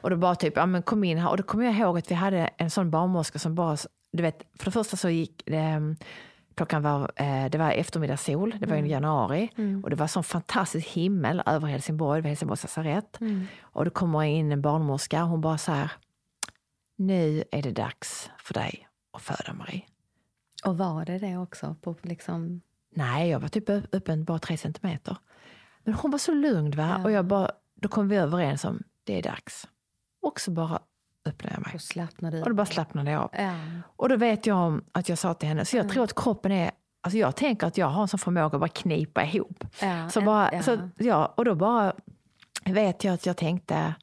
[0.00, 1.30] och då bara typ, ja men kom in här.
[1.30, 3.76] Och då kommer jag ihåg att vi hade en sån barnmorska som bara,
[4.12, 5.96] du vet, för det första så gick det, ehm,
[6.54, 9.50] Klockan var, eh, det var eftermiddagssol, det var i januari
[9.82, 13.18] och det var sån fantastisk himmel över Helsingborg, det var Helsingborgs lasarett.
[13.60, 15.90] Och då kommer in en barnmorska och hon bara så här,
[16.96, 19.82] nu är det dags för dig att föda Marie.
[20.64, 21.76] Och var det det också?
[21.80, 22.60] På liksom...
[22.96, 25.16] Nej, jag var typ öppen bara tre centimeter.
[25.84, 27.00] Men hon var så lugn va?
[27.04, 29.68] och jag bara, då kom vi överens om, det är dags.
[30.22, 30.82] Och så bara
[31.26, 31.74] öppnade jag mig.
[31.74, 33.30] Och slappnade Och då bara slappnade jag av.
[33.38, 33.54] Ja.
[33.96, 36.52] Och då vet jag om att jag sa till henne, så jag tror att kroppen
[36.52, 36.70] är,
[37.02, 39.64] alltså jag tänker att jag har en sån förmåga att bara knipa ihop.
[39.82, 40.62] Ja, Så bara, ja.
[40.62, 41.92] Så, ja, och då bara
[42.64, 43.94] vet jag att jag tänkte,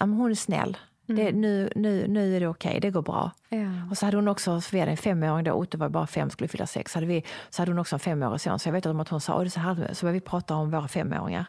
[0.00, 0.76] men hon är snäll.
[1.06, 3.30] Det, nu, nu, nu är det okej, det går bra.
[3.48, 3.58] Ja.
[3.90, 6.30] Och så hade hon också, för vi hade en femåring då, Otto var bara fem,
[6.30, 8.58] skulle fylla sex, hade vi, så hade hon också en femårig son.
[8.58, 10.20] Så jag vet om att hon sa, "Åh, det är så här, så började vi
[10.20, 11.46] prata om våra femåringar.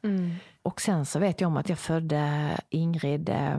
[0.64, 3.58] Och sen så vet jag om att jag födde Ingrid eh,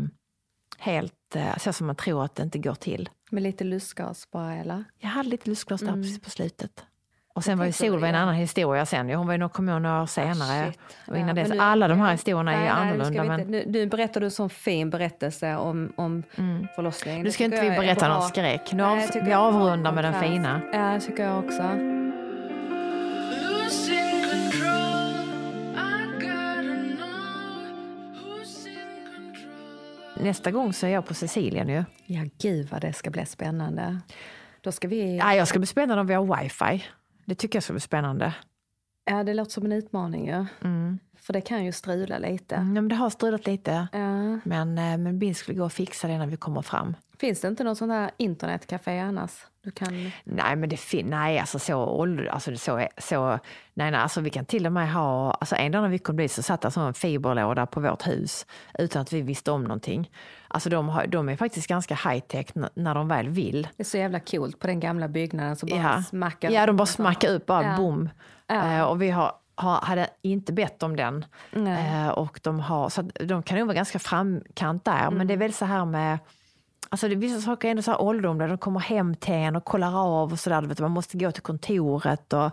[0.80, 3.08] helt eh, så som man tror att det inte går till.
[3.30, 4.84] Med lite lustgas bara eller?
[4.98, 6.84] Jag hade lite lustgas där precis på slutet.
[7.34, 9.08] Och sen var ju Solveig en annan historia sen.
[9.08, 9.14] ju.
[9.14, 10.66] Hon var ju nog, kom ju några år senare.
[10.66, 10.78] shit.
[11.08, 11.48] och innan Ja, dess.
[11.52, 13.22] nu- Alla de här historierna är ju Nej, nu ska annorlunda.
[13.22, 16.22] vi Men inte, nu, nu berättar du en sån fin berättelse om, om
[16.76, 17.22] förlossningen.
[17.22, 18.72] nu ska inte vi jag är berätta någon skräck.
[18.72, 20.60] Nu Nej, av, jag vi jag är avrundar med den fina.
[20.72, 21.62] Ja, det tycker jag också.
[30.22, 31.84] Nästa gång så är jag på Sicilien ju.
[32.06, 34.00] Ja, gud vad det ska bli spännande.
[34.60, 35.16] Då ska vi...
[35.16, 36.84] Ja, jag ska bli spännande om vi har wifi.
[37.24, 38.34] Det tycker jag ska bli spännande.
[39.04, 40.46] Ja, det låter som en utmaning ju.
[41.18, 42.54] För det kan ju strula lite.
[42.54, 43.88] Mm, ja, men det har strulat lite.
[43.92, 44.38] Ja.
[44.44, 46.94] Men, eh, men Bill skulle gå och fixa det när vi kommer fram.
[47.20, 49.30] Finns det inte någon sån där internetcafé annars?
[49.64, 50.10] Du kan...
[50.24, 53.28] Nej, men det fin- nej, alltså så ålder, alltså så, så,
[53.74, 56.16] nej, nej, alltså vi kan till och med ha, alltså en dag när vi kom
[56.16, 58.46] dit så satt det alltså en fiberlåda på vårt hus
[58.78, 60.10] utan att vi visste om någonting.
[60.48, 63.68] Alltså de, har, de är faktiskt ganska high tech när de väl vill.
[63.76, 66.76] Det är så jävla coolt på den gamla byggnaden så bara Ja, smackar ja de
[66.76, 67.76] bara smackar upp, bara Ja.
[67.76, 68.08] boom.
[68.46, 68.76] Ja.
[68.76, 71.24] Eh, och vi har, hade inte bett om den.
[71.52, 75.02] Eh, och de, har, så de kan nog vara ganska framkant där.
[75.02, 75.14] Mm.
[75.14, 76.18] Men det är väl så här med
[76.88, 78.48] Alltså det, vissa saker är ändå så här ålderdomliga.
[78.48, 80.80] De kommer hem till en och kollar av och sådär.
[80.80, 82.32] Man måste gå till kontoret.
[82.32, 82.50] Och,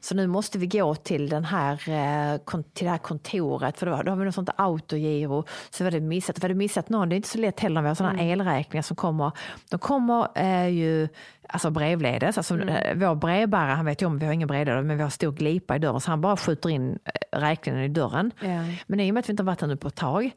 [0.00, 2.40] så nu måste vi gå till, den här, eh,
[2.74, 3.78] till det här kontoret.
[3.78, 5.44] För då, då har vi något sånt autogiro.
[5.70, 6.38] Så var det missat.
[6.38, 7.08] För det missat någon.
[7.08, 9.32] Det är inte så lätt heller när vi har sådana elräkningar som kommer.
[9.70, 11.08] De kommer eh, ju
[11.48, 12.38] alltså brevledes.
[12.38, 15.10] Alltså, eh, Vår brevbärare han vet ju om vi har ingen brevlåda men vi har
[15.10, 16.00] stor glipa i dörren.
[16.00, 18.30] Så han bara skjuter in eh, räkningen i dörren.
[18.40, 18.64] Ja.
[18.86, 20.30] Men i och med att vi inte har varit här nu på ett tag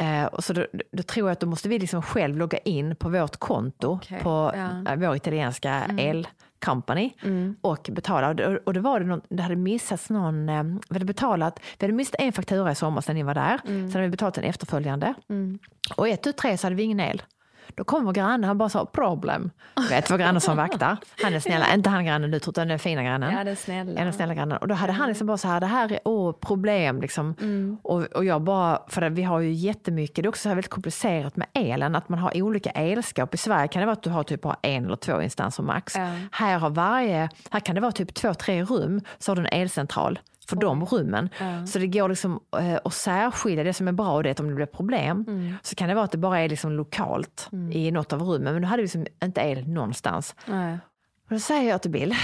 [0.00, 2.96] Eh, och så då, då tror jag att då måste vi liksom själv logga in
[2.96, 4.60] på vårt konto Okej, på ja.
[4.60, 4.86] Mm.
[4.86, 6.28] eh, vår italienska el
[6.64, 7.12] company
[7.60, 8.28] och betala.
[8.28, 11.60] Och, det- och det var det, någon, det hade missats någon, eh, vi hade betalat,
[11.78, 13.82] vi hade missat en faktura i sommar sen ni var där, Mm.
[13.88, 15.14] sen hade vi betalat en efterföljande.
[15.96, 17.22] Och ett, tu, tre så hade vi ingen el.
[17.74, 19.50] Då kom vår granne, han bara sa problem.
[19.90, 20.96] Vet, vår granne som vaktar.
[21.22, 23.34] Han är snälla, inte han grannen du tror, utan den fina grannen.
[23.34, 24.04] Ja, den snälla.
[24.04, 24.58] Den snälla grannen.
[24.58, 27.00] Och då hade han liksom bara så här, det här är åh, problem.
[27.00, 27.34] Liksom.
[27.40, 27.78] Mm.
[27.82, 30.70] Och, och jag bara, för vi har ju jättemycket, det är också så här väldigt
[30.70, 33.34] komplicerat med elen, att man har olika elskåp.
[33.34, 35.94] I Sverige kan det vara att du har typ bara en eller två instanser max.
[35.96, 36.08] Ja.
[36.32, 39.60] Här, har varje, här kan det vara typ två, tre rum, så har du en
[39.60, 40.18] elcentral
[40.50, 41.28] för de rummen.
[41.66, 44.54] Så det går liksom eh, att särskilja det som är bra och det om det
[44.54, 45.54] blir problem Mm.
[45.62, 48.52] så kan det vara att det bara är liksom lokalt i något av rummen.
[48.52, 50.34] Men då hade vi liksom inte el någonstans.
[51.24, 52.14] Och då säger jag till Bill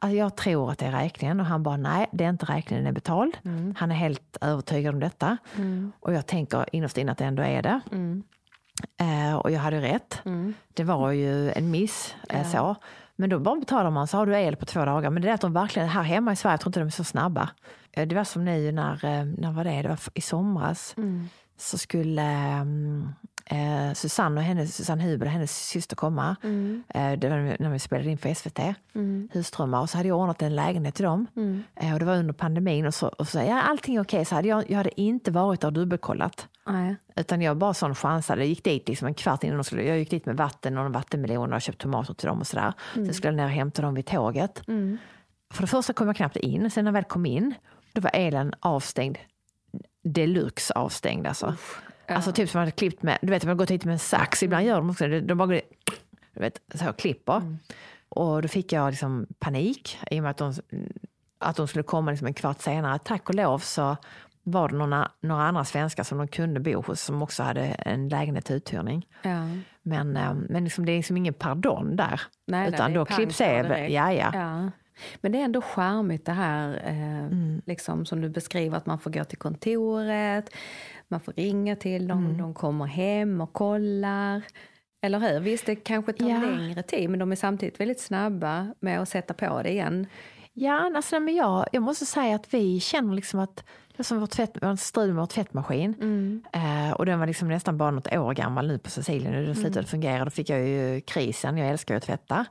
[0.00, 2.84] att jag tror att det är räkningen och han bara nej, det är inte räkningen,
[2.84, 3.36] den är betald.
[3.76, 5.36] Han är helt övertygad om detta.
[6.00, 7.80] Och jag tänker innerst inne att det ändå är det.
[9.00, 10.20] Eh, och jag hade rätt.
[10.74, 12.14] Det var ju en miss.
[12.28, 12.76] Eh, så.
[13.16, 15.10] Men då bara betalar man så har du el på två dagar.
[15.10, 16.90] Men det är att de verkligen, här hemma i Sverige, jag tror inte de är
[16.90, 17.50] så snabba.
[17.92, 19.82] Eh, det var som nu när, eh, när var det?
[19.82, 20.94] Det var i somras.
[21.58, 22.22] Så skulle,
[23.46, 26.36] eh, Susanne och hennes, Susanne Huber och hennes syster komma.
[26.42, 26.82] Mm.
[26.88, 28.74] Eh, det var när vi spelade in för SVT,
[29.32, 29.80] Husdrömmar.
[29.80, 31.26] Och så hade jag ordnat en lägenhet till dem.
[31.36, 31.62] Mm.
[31.76, 34.24] Eh, och det var under pandemin och så, och så ja, allting är okej.
[34.24, 36.48] Så hade jag, jag hade inte varit där och dubbelkollat.
[36.66, 36.96] Nej.
[37.16, 38.40] Utan jag bara sån chansade.
[38.40, 40.86] Jag gick dit liksom en kvart innan de skulle, jag gick dit med vatten och
[40.86, 42.72] en vattenmelon och köpte tomater till dem och sådär.
[42.94, 44.62] Sen skulle jag ner och hämta dem vid tåget.
[45.50, 47.54] För det första kom jag knappt in, sen när jag väl kom in,
[47.92, 49.18] då var elen avstängd.
[50.04, 51.54] Deluxe avstängd alltså.
[52.08, 53.98] Alltså typ som man hade klippt med, du vet man har gått hit med en
[53.98, 55.60] sax, ibland gör de också det, de bara går
[56.34, 57.56] du vet, så här, klipper.
[58.08, 60.54] Och då fick jag liksom panik i och med att de,
[61.38, 62.98] att de skulle komma liksom en kvart senare.
[62.98, 63.96] Tack och lov så
[64.48, 68.08] var det några, några andra svenskar som de kunde bo hos som också hade en
[68.08, 69.06] lägenhet uthyrning.
[69.22, 69.48] Ja.
[69.82, 72.20] Men, eh, men liksom, det är liksom ingen pardon där.
[72.46, 74.30] Nej, nej, utan är då klipps det, ja, ja.
[74.34, 74.70] Ja.
[75.20, 77.62] Men det är ändå charmigt det här, eh, Mm.
[77.66, 80.50] liksom, som du beskriver, att man får gå till kontoret,
[81.08, 82.38] man får ringa till dem, Mm.
[82.38, 84.42] de kommer hem och kollar.
[85.02, 85.40] Eller hur?
[85.40, 86.40] Visst, det kanske tar Ja.
[86.40, 90.06] längre tid, men de är samtidigt väldigt snabba med att sätta på det igen.
[90.52, 93.64] Ja, alltså, men jag, jag måste säga att vi känner liksom att
[93.96, 95.94] det som vår tvätt, en strul med vår tvättmaskin.
[96.00, 96.42] Mm.
[96.52, 99.32] Eh, och den var liksom nästan bara något år gammal nu på Sicilien.
[99.32, 99.86] Den slutade Mm.
[99.86, 100.24] fungera.
[100.24, 101.56] Då fick jag ju krisen.
[101.58, 102.44] Jag älskar ju att tvätta.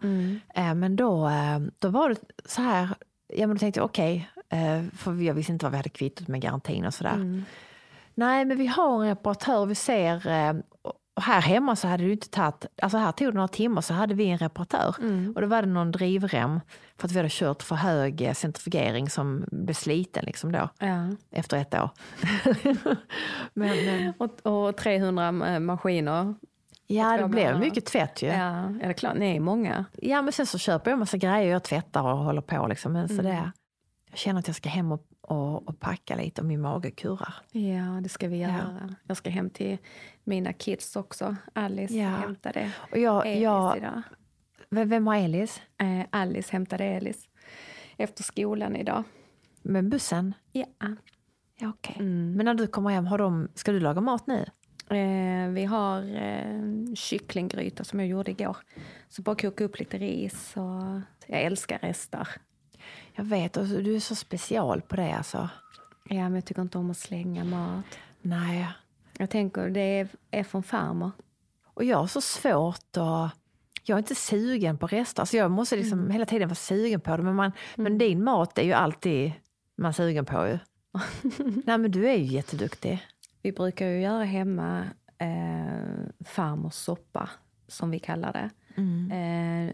[0.55, 2.15] Eh, men då, eh, då var det
[2.45, 2.89] så här.
[3.27, 4.29] Ja, men då tänkte jag okej.
[4.49, 7.13] eh, för jag visste inte vad vi hade kvittot med garantin och sådär.
[7.13, 7.45] Mm.
[8.13, 9.65] Nej, men vi har en reparatör.
[9.65, 10.27] Vi ser.
[10.27, 10.53] Eh,
[11.15, 13.81] och här hemma så hade det ju inte tagit, alltså här tog det några timmar
[13.81, 14.95] så hade vi en reparatör.
[15.35, 16.59] Och då var det någon drivrem
[16.97, 21.07] för att vi hade kört för hög eh, centrifugering som blev sliten liksom då Ja.
[21.31, 21.89] efter ett år.
[23.53, 26.35] men eh, Och, och 300 ma- maskiner.
[26.87, 28.27] ja, det blev mycket tvätt ju.
[28.27, 28.33] Ja.
[28.35, 29.17] Ja, är det klart?
[29.17, 29.85] Ni är många.
[30.01, 32.93] men sen så köper jag massa grejer, jag tvättar och håller på liksom.
[32.93, 33.51] Men så det,
[34.09, 37.33] jag känner att jag ska hem och, och, och packa lite och min mage kurrar.
[37.51, 38.47] Ja, det ska vi Ja.
[38.49, 38.95] göra.
[39.07, 39.77] Jag ska hem till
[40.23, 41.35] mina kids också.
[41.53, 42.09] Alice Ja.
[42.09, 44.01] hämtade Och jag, Elis jag, idag.
[44.69, 45.61] Vem har Elis?
[45.77, 47.27] Eh, Alice hämtade Elis
[47.97, 49.03] efter skolan idag.
[49.61, 50.33] Med bussen?
[50.51, 50.65] Ja.
[51.57, 52.05] Ja, okej.
[52.05, 54.45] Men när du kommer hem, har de, ska du laga mat nu?
[54.97, 58.57] Eh, vi har eh, kycklinggryta som jag gjorde igår.
[59.09, 60.53] Så bara koka upp lite ris.
[60.57, 62.27] Och jag älskar restar.
[63.13, 65.49] Jag vet, och du är så special på det alltså.
[66.09, 67.85] Ja, men jag tycker inte om att slänga mat.
[68.21, 68.67] Nej.
[69.17, 71.11] Jag tänker, det är, är från farmor.
[71.73, 73.31] Och jag har så svårt att...
[73.87, 75.21] Jag är inte sugen på rester.
[75.21, 77.23] Alltså jag måste liksom hela tiden vara sugen på det.
[77.23, 79.31] Men, man, men din mat är ju alltid
[79.77, 80.57] man sugen på ju.
[81.65, 83.07] Nej men du är ju jätteduktig.
[83.41, 84.83] Vi brukar ju göra hemma
[85.17, 87.29] eh, farmors soppa,
[87.67, 88.49] som vi kallar det.
[89.15, 89.73] Eh,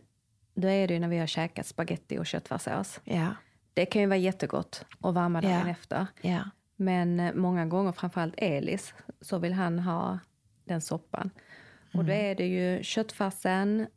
[0.56, 3.00] då är det ju när vi har käkat spaghetti och köttfärssås.
[3.04, 3.28] Ja,
[3.74, 5.70] Det kan ju vara jättegott att värma dagen Ja.
[5.72, 6.08] efter.
[6.22, 6.40] ja.
[6.76, 10.20] Men eh, många gånger, framförallt Elis, så vill han ha
[10.66, 11.30] den soppan.
[11.94, 13.88] Och då är det ju köttfärsen,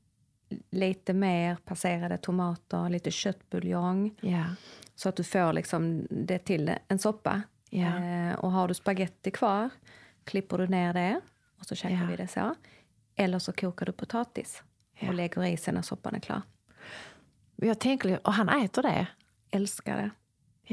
[0.70, 4.14] lite mer passerade tomater, lite köttbuljong.
[4.20, 4.44] ja.
[4.96, 7.42] Så att du får liksom det till en soppa.
[7.70, 9.70] Eh, och har du spaghetti kvar,
[10.24, 11.20] klipper du ner det
[11.58, 12.06] och så käkar Ja.
[12.10, 12.54] vi det så.
[13.16, 14.62] Eller så kokar du potatis
[15.08, 16.42] och lägger i sen när soppan är klar.
[17.56, 19.06] Jag tänker, och han äter det?
[19.50, 20.10] Älskar det.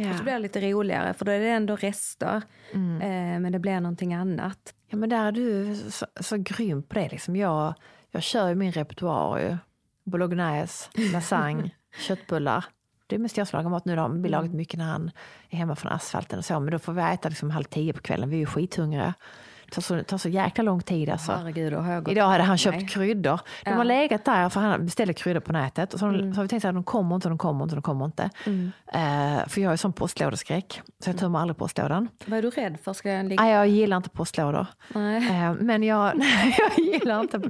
[0.01, 0.09] Ja.
[0.11, 2.41] Och så blir det lite roligare för då är det ändå rester.
[2.73, 3.01] Mm.
[3.01, 4.73] Eh, men det blir någonting annat.
[4.87, 7.09] ja men där är du så, så grym på det.
[7.09, 7.35] Liksom.
[7.35, 7.73] Jag,
[8.11, 9.57] jag kör ju min repertoar.
[10.03, 11.71] Bolognese, lasagne,
[12.07, 12.65] köttbullar.
[13.07, 13.95] Det är mest jag som lagar mat nu.
[13.95, 14.07] Då.
[14.07, 15.11] Vi lagat mycket när han
[15.49, 16.59] är hemma från asfalten och så.
[16.59, 18.29] Men då får vi äta liksom halv tio på kvällen.
[18.29, 19.13] Vi är ju skithungriga.
[19.71, 21.31] Det tar så, tar så jäkla lång tid alltså.
[21.31, 21.73] Herregud,
[22.09, 22.57] Idag hade han Nej.
[22.57, 23.21] köpt kryddor.
[23.31, 23.67] De Ja.
[23.71, 23.77] Mm.
[23.77, 25.93] har legat där, för han beställde kryddor på nätet.
[25.93, 27.81] Och så, har- så har vi tänkt att de kommer inte, de kommer inte, de
[27.81, 28.29] kommer inte.
[28.93, 32.07] Eh, för jag är sån postlådeskräck, så jag tömmer aldrig postlådan.
[32.25, 32.93] Vad är du rädd för?
[32.93, 33.43] Ska den ligga...
[33.43, 34.65] Nej, jag gillar inte postlådor.
[34.93, 35.43] Nej.
[35.43, 37.41] Eh, men jag, nej, jag gillar inte...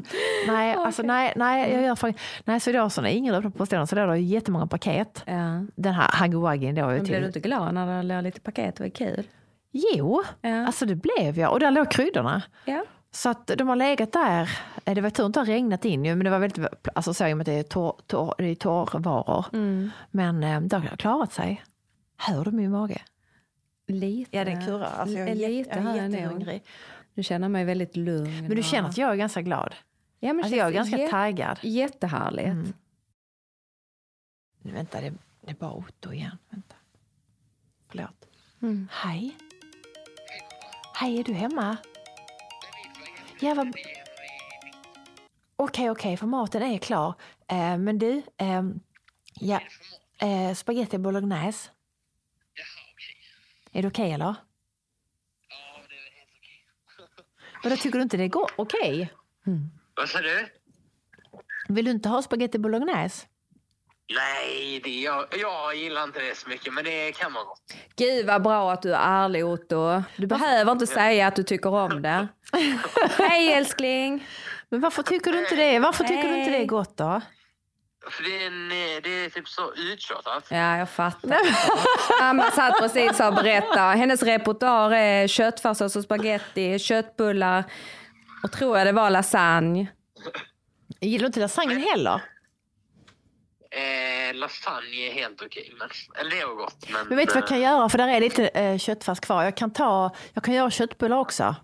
[0.47, 2.25] Nej, alltså, nej, nej, jag gör faktiskt...
[2.45, 5.23] Nej, så idag så när ingen öppnar postlådan så är det jättemånga paket.
[5.25, 5.65] Ja.
[5.75, 8.75] Den här haggy då Men blev du inte glad när det låg lite paket?
[8.75, 9.23] Det var kul.
[9.71, 10.65] Jo, Ja.
[10.65, 11.51] alltså det blev jag.
[11.51, 12.41] Och där låg kryddorna.
[12.65, 12.83] Ja.
[13.11, 14.49] Så att de har legat där.
[14.85, 16.65] Eh, Det var tur att det har regnat in ju, men det var väldigt,
[16.95, 19.45] alltså så i och med att det är, torr, torr, det är torrvaror.
[20.11, 21.63] Men eh, det har klarat sig.
[22.17, 23.01] Hör du min mage?
[23.87, 24.37] Lite.
[24.37, 24.91] Ja, den kurrar.
[24.97, 26.63] Alltså, jag är, Lite jag är jag jättehungrig.
[27.13, 28.47] Du känner mig väldigt lugn.
[28.47, 29.75] Men du känner att jag är ganska glad?
[30.19, 31.57] ja, men Alltså jag är ganska jä- taggad.
[31.61, 32.47] Jättehärligt.
[32.47, 32.73] Mm.
[34.61, 36.37] Nu, vänta, det, det är bara Otto igen.
[36.49, 36.75] Vänta.
[37.89, 38.27] Förlåt.
[38.61, 38.87] Mm.
[38.91, 39.35] Hej.
[41.01, 41.77] Hej, är du hemma?
[43.39, 43.75] Ja, vad...
[45.55, 47.13] Okej, okej, för maten är klar.
[47.47, 48.79] Eh, men du, ehm,
[49.33, 49.61] ja,
[50.19, 51.69] eh, spaghetti bolognese.
[53.71, 54.35] Är det okej eller?
[57.63, 59.13] Och då tycker du inte det går okej?
[59.95, 60.47] Vad sa du?
[61.69, 63.27] Vill du inte ha spaghetti bolognese?
[64.15, 67.73] Nej, det, jag, jag gillar inte det så mycket, men det kan man gott.
[67.95, 70.03] Gud vad bra att du är ärlig Otto.
[70.15, 72.27] Du behöver inte säga att du tycker om det.
[73.17, 74.27] Hej älskling.
[74.69, 75.79] Men varför tycker du inte det?
[75.79, 77.21] Varför tycker du inte det är gott då?
[78.09, 80.47] För det är, en, eh, det är typ så uttjatat.
[80.49, 81.39] Ja, jag fattar.
[82.21, 83.97] Mamma satt precis och berättade.
[83.97, 87.63] Hennes repertoar är köttfärssås och spaghetti, köttbullar
[88.43, 89.87] och tror jag det var lasagne.
[90.99, 92.21] Gillar du inte lasagnen heller?
[93.73, 96.87] Eh, lasagne är helt okej, men, eller det är gott.
[96.91, 97.89] Men, Men vet du vad jag kan eh, göra?
[97.89, 99.43] För där är lite eh, köttfärs kvar.
[99.43, 101.55] Jag kan, ta, jag kan göra köttbullar också.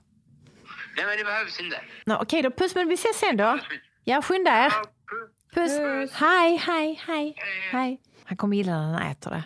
[0.98, 1.82] Nej, men det behövs inte.
[2.06, 3.60] Nå, Okej då, puss men vi ses sen då.
[4.04, 4.72] Ja, skynda er.
[5.54, 5.72] Puss.
[6.14, 7.36] Hej, hej, hej,
[7.72, 8.02] hej.
[8.26, 9.44] Han kommer gilla när han äter det.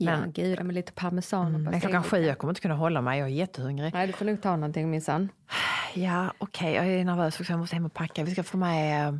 [0.00, 1.86] Ja, Men- gud, med lite parmesan och Men basilika.
[1.88, 3.18] klockan sju, jag kommer inte kunna hålla mig.
[3.18, 3.94] Jag är jättehungrig.
[3.94, 5.28] Nej, du får nog ta någonting minsann.
[5.94, 7.52] Ja, okej, jag är nervös också.
[7.52, 8.24] Jag måste hem och packa.
[8.24, 9.14] Vi ska få med, eh,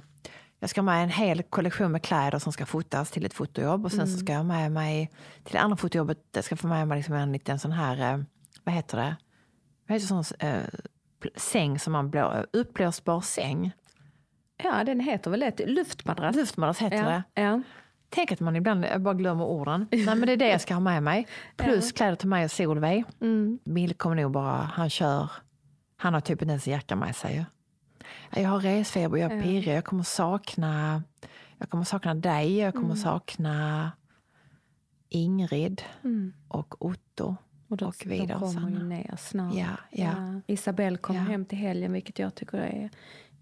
[0.60, 3.84] jag ska ha med en hel kollektion med kläder som ska fotas till ett fotojobb.
[3.84, 5.10] Och sen så ska jag ha med mig
[5.44, 6.18] till det andra fotojobbet.
[6.32, 8.20] Jag ska få med mig liksom en liten sån här, eh,
[8.64, 9.16] vad heter det?
[9.88, 13.72] Vad heter sån pl- säng som man blå, uppblåsbar säng?
[14.62, 15.66] Ja, den heter väl det?
[15.66, 16.36] Luftmadrass?
[16.36, 17.22] Luftmadrass heter det.
[17.34, 17.62] Ja, ja.
[18.10, 19.86] Tänk att man ibland bara glömmer orden.
[19.90, 21.26] Nej men det är det jag ska ha med mig.
[21.56, 23.04] Plus kläder till mig och Solveig.
[23.20, 23.58] Mm.
[23.64, 25.30] Bill kommer nog bara, han kör,
[25.96, 27.46] han har typ inte ens en jacka med sig.
[28.36, 28.42] Ju.
[28.42, 31.02] Jag har resfeber, jag är pirrig, jag kommer sakna,
[31.58, 33.92] jag kommer sakna dig, jag kommer sakna
[35.08, 35.82] Ingrid
[36.48, 37.36] och Otto.
[37.68, 39.54] Och, då, Och de vidare kommer ju ner snart.
[39.54, 40.40] Ja, ja.
[40.46, 41.26] Isabelle kommer Ja.
[41.26, 42.90] hem till helgen, vilket jag tycker är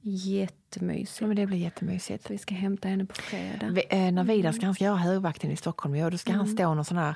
[0.01, 1.21] jättemysigt.
[1.21, 2.27] Ja, men det blir jättemysigt.
[2.27, 3.69] Så vi ska hämta henne på fredag.
[3.71, 6.47] Vi, eh, när Vidar ska, han ska göra högvakten i Stockholm, ja, då ska han
[6.49, 7.15] stå någon sån här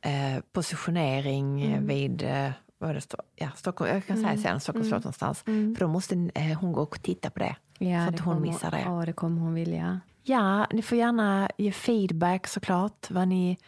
[0.00, 4.88] eh, positionering eh, vid eh, vad det står, ja, Stockholm, jag kan säga sen, Stockholms
[4.88, 5.42] slott någonstans.
[5.42, 7.56] För då måste eh, hon gå och titta på det.
[7.78, 8.80] Ja, så att hon missar det.
[8.80, 10.00] Ja, det kommer hon vilja.
[10.22, 13.10] Ja, ni får gärna ge feedback såklart.
[13.10, 13.58] Vad ni,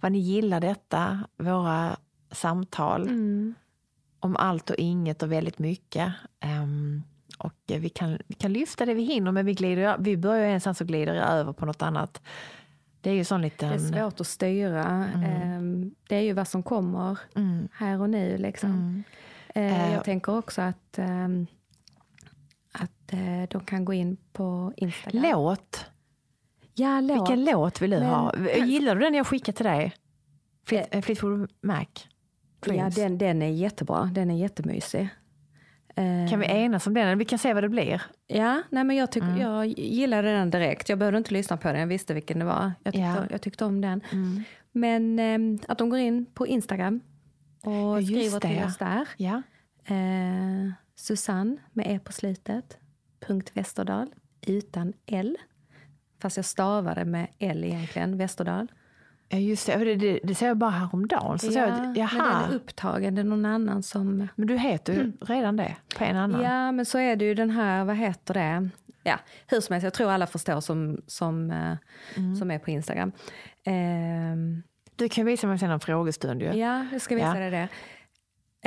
[0.00, 1.96] vad ni gillar detta, våra
[2.30, 3.54] samtal Mm.
[4.20, 6.12] om allt och inget och väldigt mycket.
[6.40, 7.02] Ehm,
[7.38, 10.80] och vi kan, vi kan lyfta det vi hinner, men vi, glider, vi börjar någonstans
[10.80, 12.22] och glider över på något annat.
[13.06, 13.68] Det är ju sån liten...
[13.68, 14.84] Det är svårt att styra.
[15.24, 17.68] Ehm, Det är ju vad som kommer Mm.
[17.72, 18.38] här och nu.
[18.38, 19.04] Liksom.
[19.54, 21.46] Eh, Eh, Jag tänker också att, ehm,
[22.72, 25.22] att eh, de kan gå in på Instagram.
[25.32, 25.84] Låt.
[26.74, 27.16] Ja, låt.
[27.30, 28.34] Vilken låt vill du Men- ha?
[28.66, 29.92] Gillar du den jag skickade till dig?
[30.66, 31.00] Fleet, Eh.
[31.02, 31.84] Fleetwood Mac?
[32.66, 34.10] Ja, den, den är jättebra.
[34.14, 35.08] Den är jättemysig.
[35.98, 37.18] Eh, Kan vi enas om den?
[37.18, 38.02] Vi kan se vad det blir.
[38.26, 39.38] Ja, nej men jag, tyck, Mm.
[39.40, 40.88] jag gillade den direkt.
[40.88, 42.72] Jag behövde inte lyssna på den, jag visste vilken det var.
[42.84, 43.26] Jag tyckte, Ja.
[43.30, 44.00] jag tyckte om den.
[44.72, 47.00] Men ehm, att de går in på Instagram
[47.62, 49.08] och just skriver det, till oss där.
[49.16, 49.42] Ja.
[49.84, 52.78] Eh, Susanne med E på slutet.
[53.26, 54.08] Punkt Västerdal
[54.46, 55.36] utan L.
[56.22, 58.68] Fast jag stavade med L egentligen, Västerdal.
[59.28, 59.94] Ja, just det.
[59.94, 61.38] Det, det, ser jag bara häromdagen.
[61.38, 64.28] Så ja, såg jag, men att- den jaha, är upptagen, det är någon annan som...
[64.34, 66.42] men du heter ju redan det på en annan.
[66.42, 68.68] Ja, men så är det ju den här, vad heter det?
[69.02, 71.76] Ja, hur som helst, jag tror alla förstår som, som, eh,
[72.16, 72.36] Mm.
[72.36, 73.12] som är på Instagram.
[73.64, 74.62] Ehm,
[74.96, 76.52] Du kan visa mig sen en frågestund ju.
[76.52, 77.34] ja, jag ska visa Ja.
[77.34, 77.68] dig det.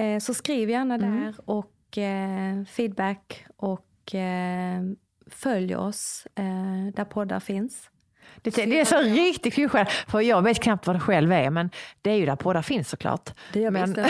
[0.04, 1.22] Eh, så skriv gärna Mm.
[1.22, 4.82] där och eh, feedback och eh,
[5.28, 7.90] följ oss eh, där poddar finns.
[8.42, 11.70] Det, det är så riktigt klyschigt, för jag vet knappt vad det själv är, men
[12.02, 13.30] det är ju där poddar finns såklart.
[13.54, 14.10] Det jag, men, visste,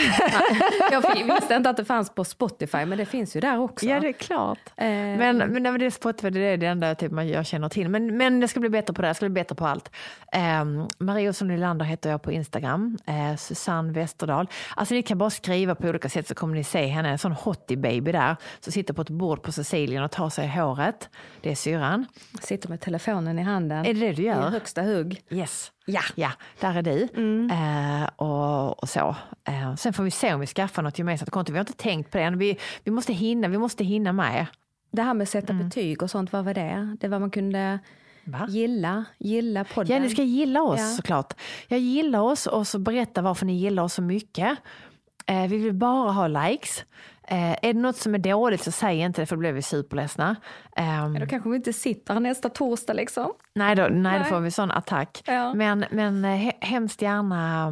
[0.92, 3.86] jag visste inte att det fanns på Spotify, men det finns ju där också.
[3.86, 4.60] Ja, det är klart.
[4.78, 7.46] Eh, Men, men nej, men det är Spotify, det är det enda typ man, jag
[7.46, 7.90] känner till.
[7.90, 9.92] Men, men jag ska bli bättre på det, jag ska bli bättre på allt.
[10.62, 12.98] Um, Marie Olsson Nylander heter jag på Instagram.
[13.06, 14.48] Eh, Susanne Westerdahl.
[14.76, 17.32] Alltså ni kan bara skriva på olika sätt så kommer ni se henne, en sån
[17.32, 21.10] hottie baby där, som sitter på ett bord på Sicilien och tar sig i håret.
[21.42, 22.06] Det är syrran.
[22.42, 23.86] Sitter med telefonen i handen.
[23.86, 24.48] Är det det du gör?
[24.48, 25.22] I högsta hugg.
[25.30, 25.72] Yes.
[25.86, 26.02] Ja.
[26.16, 27.02] ja, där är du.
[27.54, 29.16] Eh, och, och så.
[29.48, 31.52] Eh, sen får vi se om vi skaffar något gemensamt konto.
[31.52, 32.38] Vi har inte tänkt på det än.
[32.38, 34.46] Vi, vi måste hinna, vi måste hinna med.
[34.92, 35.66] Det här med att sätta Mm.
[35.70, 36.98] betyg och sånt, vad var det?
[37.00, 37.80] Det var man kunde
[38.24, 38.46] Va?
[38.50, 39.96] gilla, gilla podden.
[39.98, 40.86] Ja, ni ska gilla oss Ja.
[40.86, 41.34] såklart.
[41.68, 44.58] Jag gillar oss och så berätta varför ni gillar oss så mycket.
[45.26, 46.84] Eh, vi vill bara ha likes.
[47.32, 49.62] Eh, är det något som är dåligt så säg inte det för då blir vi
[49.62, 50.36] superledsna.
[50.76, 53.32] Ehm, Då kanske vi inte sitter här nästa torsdag liksom.
[53.56, 54.24] nej, då, nej, då Nej.
[54.30, 55.22] får vi sån attack.
[55.26, 55.54] Ja.
[55.54, 57.68] Men, men eh, he- hemskt gärna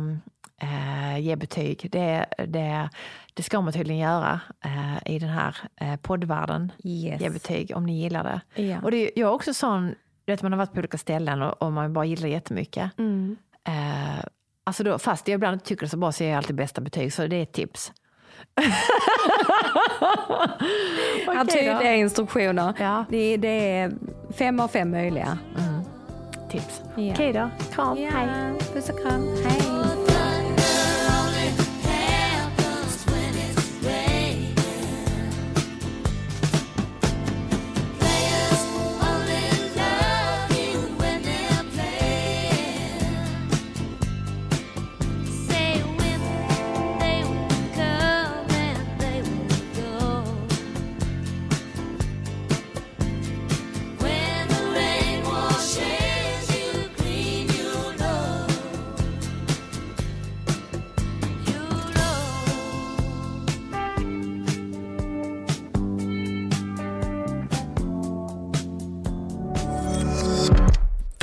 [0.62, 1.88] eh, ge betyg.
[1.92, 2.90] Det, det,
[3.34, 6.72] det ska man tydligen göra eh, i den här eh, poddvärlden.
[6.84, 7.22] Yes.
[7.22, 8.62] Ge betyg om ni gillar det.
[8.64, 8.78] Ja.
[8.84, 9.88] Och det, jag är också sån,
[10.26, 12.92] du vet man har varit på olika ställen och, och man bara gillar jättemycket.
[13.00, 13.36] Mm.
[13.68, 14.24] Eh,
[14.64, 16.82] alltså då, fast jag ibland inte tycker det så bra så ger jag alltid bästa
[16.82, 17.92] betyg, så det är ett tips.
[21.26, 21.46] Då.
[21.46, 22.74] tydliga instruktioner.
[22.80, 23.06] Ja.
[23.10, 23.92] Det, det är
[24.38, 25.38] fem av fem möjliga.
[26.52, 26.82] Tips.
[26.96, 27.14] Ja.
[27.14, 27.50] Okej då.
[27.74, 27.98] Kram.
[27.98, 28.54] Ja, Hej.
[28.74, 29.36] puss och kram.
[29.46, 29.67] Hej.